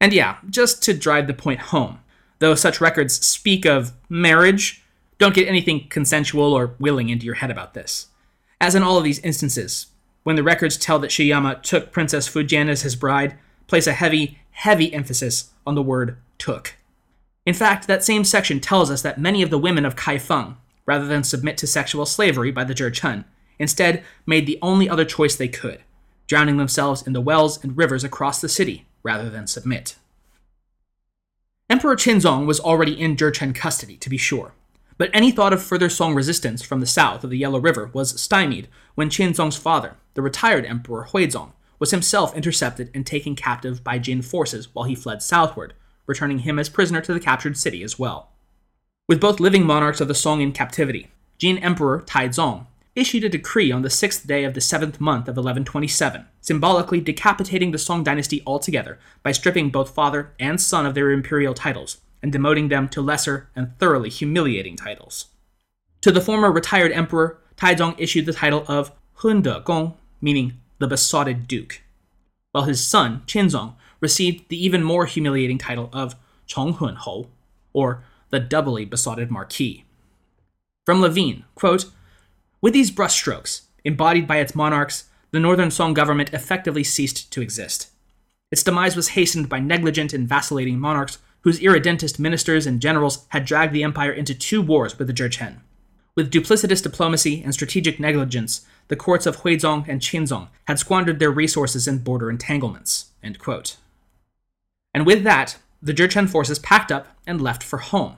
And 0.00 0.12
yeah, 0.12 0.38
just 0.48 0.82
to 0.84 0.94
drive 0.94 1.26
the 1.26 1.34
point 1.34 1.60
home, 1.60 2.00
though 2.38 2.54
such 2.54 2.80
records 2.80 3.24
speak 3.24 3.64
of 3.64 3.92
marriage, 4.08 4.82
don't 5.18 5.34
get 5.34 5.48
anything 5.48 5.88
consensual 5.88 6.52
or 6.52 6.74
willing 6.78 7.08
into 7.08 7.26
your 7.26 7.34
head 7.36 7.50
about 7.50 7.74
this. 7.74 8.08
As 8.60 8.74
in 8.74 8.82
all 8.82 8.98
of 8.98 9.04
these 9.04 9.18
instances, 9.20 9.88
when 10.22 10.36
the 10.36 10.42
records 10.42 10.76
tell 10.76 10.98
that 11.00 11.10
Sheyama 11.10 11.62
took 11.62 11.92
Princess 11.92 12.28
Fujian 12.28 12.68
as 12.68 12.82
his 12.82 12.96
bride, 12.96 13.36
place 13.68 13.86
a 13.86 13.92
heavy, 13.92 14.40
heavy 14.50 14.92
emphasis 14.92 15.50
on 15.64 15.76
the 15.76 15.82
word 15.82 16.16
took. 16.38 16.74
In 17.46 17.54
fact, 17.54 17.86
that 17.86 18.04
same 18.04 18.24
section 18.24 18.58
tells 18.58 18.90
us 18.90 19.02
that 19.02 19.20
many 19.20 19.40
of 19.42 19.50
the 19.50 19.58
women 19.58 19.84
of 19.84 19.96
Kaifeng, 19.96 20.56
rather 20.84 21.06
than 21.06 21.22
submit 21.22 21.56
to 21.58 21.66
sexual 21.66 22.04
slavery 22.04 22.50
by 22.50 22.64
the 22.64 22.74
Jurchen, 22.74 23.24
instead 23.58 24.04
made 24.26 24.46
the 24.46 24.58
only 24.60 24.88
other 24.88 25.04
choice 25.04 25.36
they 25.36 25.48
could, 25.48 25.82
drowning 26.26 26.56
themselves 26.56 27.06
in 27.06 27.12
the 27.12 27.20
wells 27.20 27.62
and 27.62 27.76
rivers 27.76 28.04
across 28.04 28.40
the 28.40 28.48
city 28.48 28.86
rather 29.02 29.30
than 29.30 29.46
submit. 29.46 29.96
Emperor 31.70 31.96
Qinzong 31.96 32.46
was 32.46 32.60
already 32.60 32.98
in 32.98 33.16
Jurchen 33.16 33.54
custody, 33.54 33.96
to 33.98 34.10
be 34.10 34.16
sure, 34.16 34.52
but 34.96 35.10
any 35.12 35.30
thought 35.30 35.52
of 35.52 35.62
further 35.62 35.88
Song 35.88 36.14
resistance 36.14 36.62
from 36.62 36.80
the 36.80 36.86
south 36.86 37.22
of 37.24 37.30
the 37.30 37.38
Yellow 37.38 37.60
River 37.60 37.90
was 37.92 38.20
stymied 38.20 38.68
when 38.94 39.10
Qinzong's 39.10 39.56
father, 39.56 39.96
the 40.14 40.22
retired 40.22 40.66
Emperor 40.66 41.08
Huizong, 41.10 41.52
was 41.78 41.90
himself 41.90 42.34
intercepted 42.36 42.90
and 42.94 43.06
taken 43.06 43.34
captive 43.34 43.82
by 43.84 43.98
Jin 43.98 44.22
forces 44.22 44.74
while 44.74 44.84
he 44.84 44.94
fled 44.94 45.22
southward, 45.22 45.74
returning 46.06 46.40
him 46.40 46.58
as 46.58 46.68
prisoner 46.68 47.00
to 47.00 47.14
the 47.14 47.20
captured 47.20 47.56
city 47.56 47.82
as 47.82 47.98
well. 47.98 48.30
With 49.08 49.20
both 49.20 49.40
living 49.40 49.64
monarchs 49.64 50.00
of 50.00 50.08
the 50.08 50.14
Song 50.14 50.40
in 50.40 50.52
captivity, 50.52 51.08
Jin 51.38 51.58
Emperor 51.58 52.00
Taizong 52.00 52.66
issued 52.94 53.22
a 53.22 53.28
decree 53.28 53.70
on 53.70 53.82
the 53.82 53.90
sixth 53.90 54.26
day 54.26 54.44
of 54.44 54.54
the 54.54 54.60
seventh 54.60 55.00
month 55.00 55.28
of 55.28 55.36
1127, 55.36 56.26
symbolically 56.40 57.00
decapitating 57.00 57.70
the 57.70 57.78
Song 57.78 58.02
dynasty 58.02 58.42
altogether 58.46 58.98
by 59.22 59.32
stripping 59.32 59.70
both 59.70 59.94
father 59.94 60.32
and 60.40 60.60
son 60.60 60.84
of 60.84 60.94
their 60.94 61.10
imperial 61.10 61.54
titles 61.54 61.98
and 62.22 62.32
demoting 62.32 62.68
them 62.68 62.88
to 62.88 63.00
lesser 63.00 63.48
and 63.54 63.78
thoroughly 63.78 64.10
humiliating 64.10 64.76
titles. 64.76 65.26
To 66.00 66.10
the 66.10 66.20
former 66.20 66.50
retired 66.50 66.92
emperor, 66.92 67.38
Taizong 67.56 67.94
issued 67.98 68.26
the 68.26 68.32
title 68.32 68.64
of 68.68 68.92
Hunde 69.18 69.64
Gong, 69.64 69.96
meaning 70.20 70.60
the 70.78 70.86
besotted 70.86 71.46
duke, 71.48 71.82
while 72.52 72.64
his 72.64 72.86
son, 72.86 73.22
Qinzong, 73.26 73.74
received 74.00 74.48
the 74.48 74.64
even 74.64 74.82
more 74.82 75.06
humiliating 75.06 75.58
title 75.58 75.90
of 75.92 76.16
Chonghun 76.46 76.96
Hou, 76.98 77.28
or 77.72 78.04
the 78.30 78.40
doubly 78.40 78.84
besotted 78.84 79.30
marquis. 79.30 79.84
From 80.86 81.00
Levine, 81.00 81.44
quote, 81.54 81.86
with 82.60 82.72
these 82.72 82.90
brushstrokes, 82.90 83.62
embodied 83.84 84.26
by 84.26 84.38
its 84.38 84.54
monarchs, 84.54 85.04
the 85.30 85.40
Northern 85.40 85.70
Song 85.70 85.94
government 85.94 86.32
effectively 86.32 86.82
ceased 86.82 87.30
to 87.32 87.42
exist. 87.42 87.90
Its 88.50 88.62
demise 88.62 88.96
was 88.96 89.08
hastened 89.08 89.48
by 89.48 89.60
negligent 89.60 90.12
and 90.12 90.28
vacillating 90.28 90.78
monarchs 90.78 91.18
whose 91.42 91.60
irredentist 91.62 92.18
ministers 92.18 92.66
and 92.66 92.80
generals 92.80 93.26
had 93.28 93.44
dragged 93.44 93.72
the 93.72 93.82
empire 93.82 94.10
into 94.10 94.34
two 94.34 94.60
wars 94.62 94.98
with 94.98 95.06
the 95.06 95.12
Jurchen. 95.12 95.60
With 96.18 96.32
duplicitous 96.32 96.82
diplomacy 96.82 97.44
and 97.44 97.54
strategic 97.54 98.00
negligence, 98.00 98.66
the 98.88 98.96
courts 98.96 99.24
of 99.24 99.36
Huizong 99.36 99.86
and 99.86 100.00
Qinzong 100.00 100.48
had 100.64 100.80
squandered 100.80 101.20
their 101.20 101.30
resources 101.30 101.86
in 101.86 101.98
border 101.98 102.28
entanglements. 102.28 103.12
And 103.22 103.36
with 105.06 105.22
that, 105.22 105.58
the 105.80 105.94
Jurchen 105.94 106.28
forces 106.28 106.58
packed 106.58 106.90
up 106.90 107.06
and 107.24 107.40
left 107.40 107.62
for 107.62 107.78
home, 107.78 108.16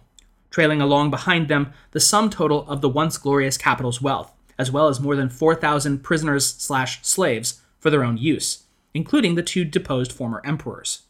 trailing 0.50 0.80
along 0.80 1.10
behind 1.10 1.48
them 1.48 1.74
the 1.90 2.00
sum 2.00 2.30
total 2.30 2.66
of 2.70 2.80
the 2.80 2.88
once 2.88 3.18
glorious 3.18 3.58
capital's 3.58 4.00
wealth, 4.00 4.32
as 4.58 4.70
well 4.70 4.88
as 4.88 4.98
more 4.98 5.14
than 5.14 5.28
4,000 5.28 6.02
prisoners 6.02 6.46
slash 6.46 7.00
slaves 7.02 7.60
for 7.78 7.90
their 7.90 8.02
own 8.02 8.16
use, 8.16 8.62
including 8.94 9.34
the 9.34 9.42
two 9.42 9.66
deposed 9.66 10.10
former 10.10 10.40
emperors. 10.42 11.02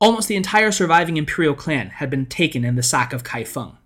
Almost 0.00 0.28
the 0.28 0.36
entire 0.36 0.72
surviving 0.72 1.18
imperial 1.18 1.54
clan 1.54 1.90
had 1.90 2.08
been 2.08 2.24
taken 2.24 2.64
in 2.64 2.74
the 2.74 2.82
sack 2.82 3.12
of 3.12 3.22
Kaifeng, 3.22 3.76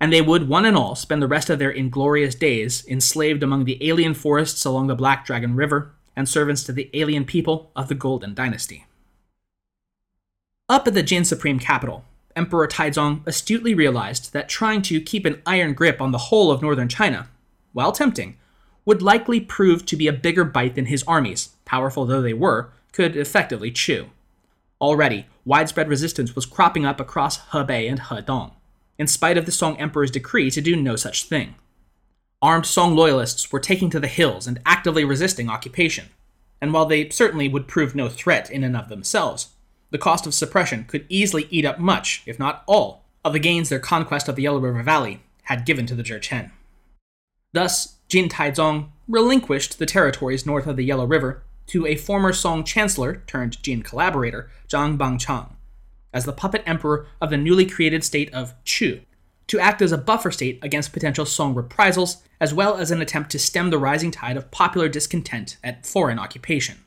and 0.00 0.12
they 0.12 0.22
would, 0.22 0.48
one 0.48 0.64
and 0.64 0.76
all, 0.76 0.94
spend 0.94 1.20
the 1.20 1.28
rest 1.28 1.50
of 1.50 1.58
their 1.58 1.70
inglorious 1.70 2.34
days 2.34 2.86
enslaved 2.86 3.42
among 3.42 3.64
the 3.64 3.84
alien 3.86 4.14
forests 4.14 4.64
along 4.64 4.86
the 4.86 4.94
Black 4.94 5.24
Dragon 5.26 5.56
River 5.56 5.92
and 6.14 6.28
servants 6.28 6.62
to 6.64 6.72
the 6.72 6.90
alien 6.94 7.24
people 7.24 7.70
of 7.74 7.88
the 7.88 7.94
Golden 7.94 8.34
Dynasty. 8.34 8.86
Up 10.68 10.86
at 10.86 10.94
the 10.94 11.02
Jin 11.02 11.24
Supreme 11.24 11.58
capital, 11.58 12.04
Emperor 12.36 12.68
Taizong 12.68 13.26
astutely 13.26 13.74
realized 13.74 14.32
that 14.32 14.48
trying 14.48 14.82
to 14.82 15.00
keep 15.00 15.24
an 15.24 15.42
iron 15.44 15.74
grip 15.74 16.00
on 16.00 16.12
the 16.12 16.18
whole 16.18 16.52
of 16.52 16.62
northern 16.62 16.88
China, 16.88 17.28
while 17.72 17.90
tempting, 17.90 18.36
would 18.84 19.02
likely 19.02 19.40
prove 19.40 19.84
to 19.86 19.96
be 19.96 20.06
a 20.06 20.12
bigger 20.12 20.44
bite 20.44 20.74
than 20.74 20.86
his 20.86 21.02
armies, 21.04 21.50
powerful 21.64 22.06
though 22.06 22.22
they 22.22 22.32
were, 22.32 22.70
could 22.92 23.16
effectively 23.16 23.70
chew. 23.70 24.06
Already, 24.80 25.26
widespread 25.44 25.88
resistance 25.88 26.34
was 26.34 26.46
cropping 26.46 26.86
up 26.86 27.00
across 27.00 27.38
Hebei 27.48 27.88
and 27.88 28.00
Hedong, 28.00 28.52
in 28.98 29.06
spite 29.06 29.38
of 29.38 29.46
the 29.46 29.52
Song 29.52 29.76
Emperor's 29.76 30.10
decree 30.10 30.50
to 30.50 30.60
do 30.60 30.74
no 30.76 30.96
such 30.96 31.24
thing. 31.24 31.54
Armed 32.42 32.66
Song 32.66 32.94
loyalists 32.94 33.50
were 33.50 33.60
taking 33.60 33.90
to 33.90 34.00
the 34.00 34.06
hills 34.06 34.46
and 34.46 34.60
actively 34.66 35.04
resisting 35.04 35.48
occupation, 35.48 36.06
and 36.60 36.72
while 36.72 36.86
they 36.86 37.08
certainly 37.08 37.48
would 37.48 37.68
prove 37.68 37.94
no 37.94 38.08
threat 38.08 38.50
in 38.50 38.64
and 38.64 38.76
of 38.76 38.88
themselves, 38.88 39.50
the 39.90 39.98
cost 39.98 40.26
of 40.26 40.34
suppression 40.34 40.84
could 40.84 41.06
easily 41.08 41.46
eat 41.50 41.64
up 41.64 41.78
much, 41.78 42.22
if 42.26 42.38
not 42.38 42.62
all, 42.66 43.04
of 43.24 43.32
the 43.32 43.38
gains 43.38 43.68
their 43.68 43.78
conquest 43.78 44.28
of 44.28 44.36
the 44.36 44.42
Yellow 44.42 44.58
River 44.58 44.82
Valley 44.82 45.20
had 45.44 45.64
given 45.64 45.86
to 45.86 45.94
the 45.94 46.02
Jurchen. 46.02 46.50
Thus, 47.52 47.96
Jin 48.08 48.28
Taizong 48.28 48.90
relinquished 49.06 49.78
the 49.78 49.86
territories 49.86 50.46
north 50.46 50.66
of 50.66 50.76
the 50.76 50.84
Yellow 50.84 51.06
River 51.06 51.42
to 51.68 51.86
a 51.86 51.96
former 51.96 52.32
Song 52.32 52.64
chancellor 52.64 53.22
turned 53.26 53.62
Jin 53.62 53.82
collaborator, 53.82 54.50
Zhang 54.68 54.96
Bangchang, 54.98 55.54
as 56.18 56.24
the 56.24 56.32
puppet 56.32 56.64
emperor 56.66 57.06
of 57.20 57.30
the 57.30 57.36
newly 57.36 57.64
created 57.64 58.02
state 58.02 58.34
of 58.34 58.52
Chu, 58.64 59.00
to 59.46 59.60
act 59.60 59.80
as 59.80 59.92
a 59.92 59.96
buffer 59.96 60.32
state 60.32 60.58
against 60.62 60.92
potential 60.92 61.24
Song 61.24 61.54
reprisals, 61.54 62.22
as 62.40 62.52
well 62.52 62.76
as 62.76 62.90
an 62.90 63.00
attempt 63.00 63.30
to 63.30 63.38
stem 63.38 63.70
the 63.70 63.78
rising 63.78 64.10
tide 64.10 64.36
of 64.36 64.50
popular 64.50 64.88
discontent 64.88 65.58
at 65.62 65.86
foreign 65.86 66.18
occupation. 66.18 66.78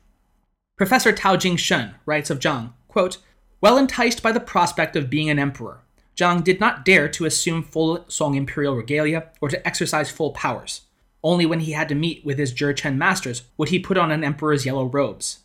Professor 0.76 1.12
Tao 1.12 1.36
Jing 1.36 1.56
Shen 1.56 1.94
writes 2.04 2.28
of 2.28 2.40
Zhang 2.40 2.74
Quote, 2.88 3.16
well 3.62 3.78
enticed 3.78 4.22
by 4.22 4.32
the 4.32 4.40
prospect 4.40 4.96
of 4.96 5.08
being 5.08 5.30
an 5.30 5.38
emperor, 5.38 5.80
Zhang 6.14 6.44
did 6.44 6.60
not 6.60 6.84
dare 6.84 7.08
to 7.08 7.24
assume 7.24 7.62
full 7.62 8.04
Song 8.08 8.34
imperial 8.34 8.76
regalia 8.76 9.30
or 9.40 9.48
to 9.48 9.66
exercise 9.66 10.10
full 10.10 10.32
powers. 10.32 10.82
Only 11.24 11.46
when 11.46 11.60
he 11.60 11.72
had 11.72 11.88
to 11.88 11.94
meet 11.94 12.22
with 12.22 12.38
his 12.38 12.52
Jurchen 12.52 12.96
masters 12.96 13.44
would 13.56 13.70
he 13.70 13.78
put 13.78 13.96
on 13.96 14.10
an 14.10 14.24
emperor's 14.24 14.66
yellow 14.66 14.84
robes. 14.84 15.38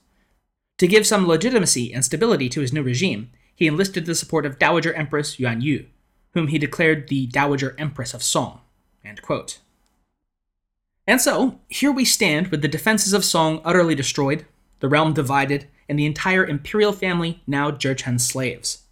To 0.79 0.87
give 0.87 1.07
some 1.07 1.27
legitimacy 1.27 1.93
and 1.93 2.03
stability 2.03 2.49
to 2.49 2.61
his 2.61 2.73
new 2.73 2.83
regime, 2.83 3.31
he 3.57 3.65
enlisted 3.65 4.05
the 4.05 4.13
support 4.13 4.45
of 4.45 4.59
Dowager 4.59 4.93
Empress 4.93 5.37
Yuanyou, 5.37 5.87
whom 6.35 6.47
he 6.47 6.59
declared 6.59 7.07
the 7.07 7.25
Dowager 7.25 7.75
Empress 7.79 8.13
of 8.13 8.21
Song. 8.21 8.61
And 11.07 11.19
so, 11.19 11.59
here 11.67 11.91
we 11.91 12.05
stand 12.05 12.49
with 12.49 12.61
the 12.61 12.67
defenses 12.67 13.13
of 13.13 13.25
Song 13.25 13.59
utterly 13.65 13.95
destroyed, 13.95 14.45
the 14.79 14.87
realm 14.87 15.13
divided, 15.13 15.67
and 15.89 15.97
the 15.97 16.05
entire 16.05 16.45
imperial 16.45 16.93
family 16.93 17.41
now 17.47 17.71
Jurchen 17.71 18.21
slaves. 18.21 18.83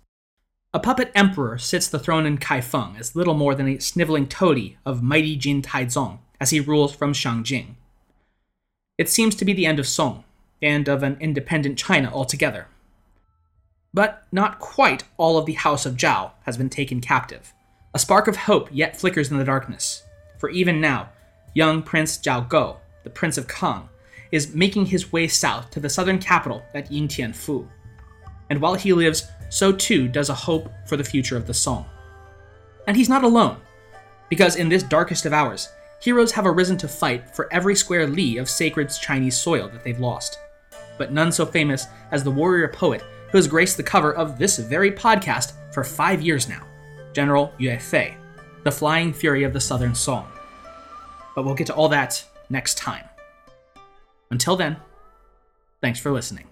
A 0.74 0.80
puppet 0.80 1.12
emperor 1.14 1.60
sits 1.60 1.88
the 1.88 2.00
throne 2.00 2.26
in 2.26 2.40
Kaifeng 2.40 3.00
as 3.00 3.16
little 3.16 3.36
more 3.36 3.54
than 3.54 3.68
a 3.68 3.80
sniveling 3.80 4.28
toady 4.28 4.78
of 4.84 5.04
mighty 5.04 5.36
Jin 5.36 5.62
Taizong 5.62 6.18
as 6.42 6.50
he 6.50 6.60
rules 6.60 6.96
from 6.96 7.14
Shangjing. 7.14 7.76
It 8.98 9.10
seems 9.10 9.36
to 9.36 9.46
be 9.46 9.54
the 9.54 9.68
end 9.68 9.78
of 9.78 9.88
Song, 9.88 10.24
and 10.60 10.88
of 10.88 11.04
an 11.04 11.18
independent 11.20 11.78
China 11.78 12.10
altogether. 12.12 12.68
But 13.96 14.24
not 14.30 14.60
quite 14.60 15.06
all 15.16 15.38
of 15.38 15.46
the 15.46 15.54
House 15.54 15.86
of 15.86 15.96
Zhao 15.96 16.32
has 16.44 16.58
been 16.58 16.70
taken 16.70 17.00
captive. 17.00 17.54
A 17.94 18.00
spark 18.00 18.28
of 18.28 18.36
hope 18.36 18.68
yet 18.70 18.98
flickers 18.98 19.32
in 19.32 19.38
the 19.38 19.46
darkness, 19.46 20.04
for 20.38 20.50
even 20.50 20.82
now, 20.82 21.12
young 21.54 21.82
Prince 21.82 22.18
Zhao 22.18 22.50
Gou, 22.50 22.76
the 23.06 23.10
Prince 23.10 23.38
of 23.38 23.48
Kang, 23.48 23.88
is 24.34 24.54
making 24.54 24.88
his 24.88 25.14
way 25.14 25.30
south 25.30 25.72
to 25.72 25.80
the 25.80 25.88
southern 25.88 26.20
capital 26.20 26.62
at 26.74 26.92
Yingtianfu. 26.92 27.66
And 28.50 28.60
while 28.60 28.74
he 28.74 28.92
lives, 28.92 29.30
so 29.50 29.72
too 29.72 30.10
does 30.10 30.28
a 30.28 30.34
hope 30.34 30.70
for 30.86 30.98
the 30.98 31.04
future 31.06 31.38
of 31.38 31.48
the 31.48 31.54
Song. 31.54 31.86
And 32.88 32.98
he's 32.98 33.08
not 33.08 33.24
alone, 33.24 33.62
because 34.28 34.58
in 34.58 34.68
this 34.68 34.84
darkest 34.84 35.26
of 35.26 35.32
hours, 35.32 35.70
heroes 36.02 36.34
have 36.34 36.46
arisen 36.46 36.76
to 36.80 36.90
fight 36.90 37.34
for 37.34 37.48
every 37.50 37.76
square 37.78 38.08
li 38.08 38.36
of 38.40 38.50
sacred 38.50 38.90
Chinese 38.90 39.38
soil 39.38 39.70
that 39.70 39.86
they've 39.86 40.02
lost. 40.02 40.38
But 40.98 41.14
none 41.14 41.32
so 41.32 41.46
famous 41.46 41.88
as 42.12 42.26
the 42.26 42.32
warrior 42.32 42.68
poet 42.68 43.02
who 43.36 43.38
has 43.38 43.50
graced 43.50 43.76
the 43.76 43.84
cover 43.84 44.14
of 44.14 44.40
this 44.40 44.58
very 44.60 44.90
podcast 44.90 45.52
for 45.74 45.84
five 45.84 46.22
years 46.22 46.48
now, 46.48 46.66
General 47.12 47.54
Yue 47.58 47.78
Fei, 47.78 48.16
the 48.64 48.72
flying 48.72 49.12
fury 49.12 49.44
of 49.44 49.52
the 49.52 49.60
Southern 49.60 49.94
Song. 49.94 50.32
But 51.36 51.44
we'll 51.44 51.54
get 51.54 51.68
to 51.68 51.76
all 51.76 51.90
that 51.90 52.24
next 52.50 52.78
time. 52.78 53.04
Until 54.32 54.56
then, 54.56 54.78
thanks 55.82 56.00
for 56.00 56.14
listening. 56.14 56.46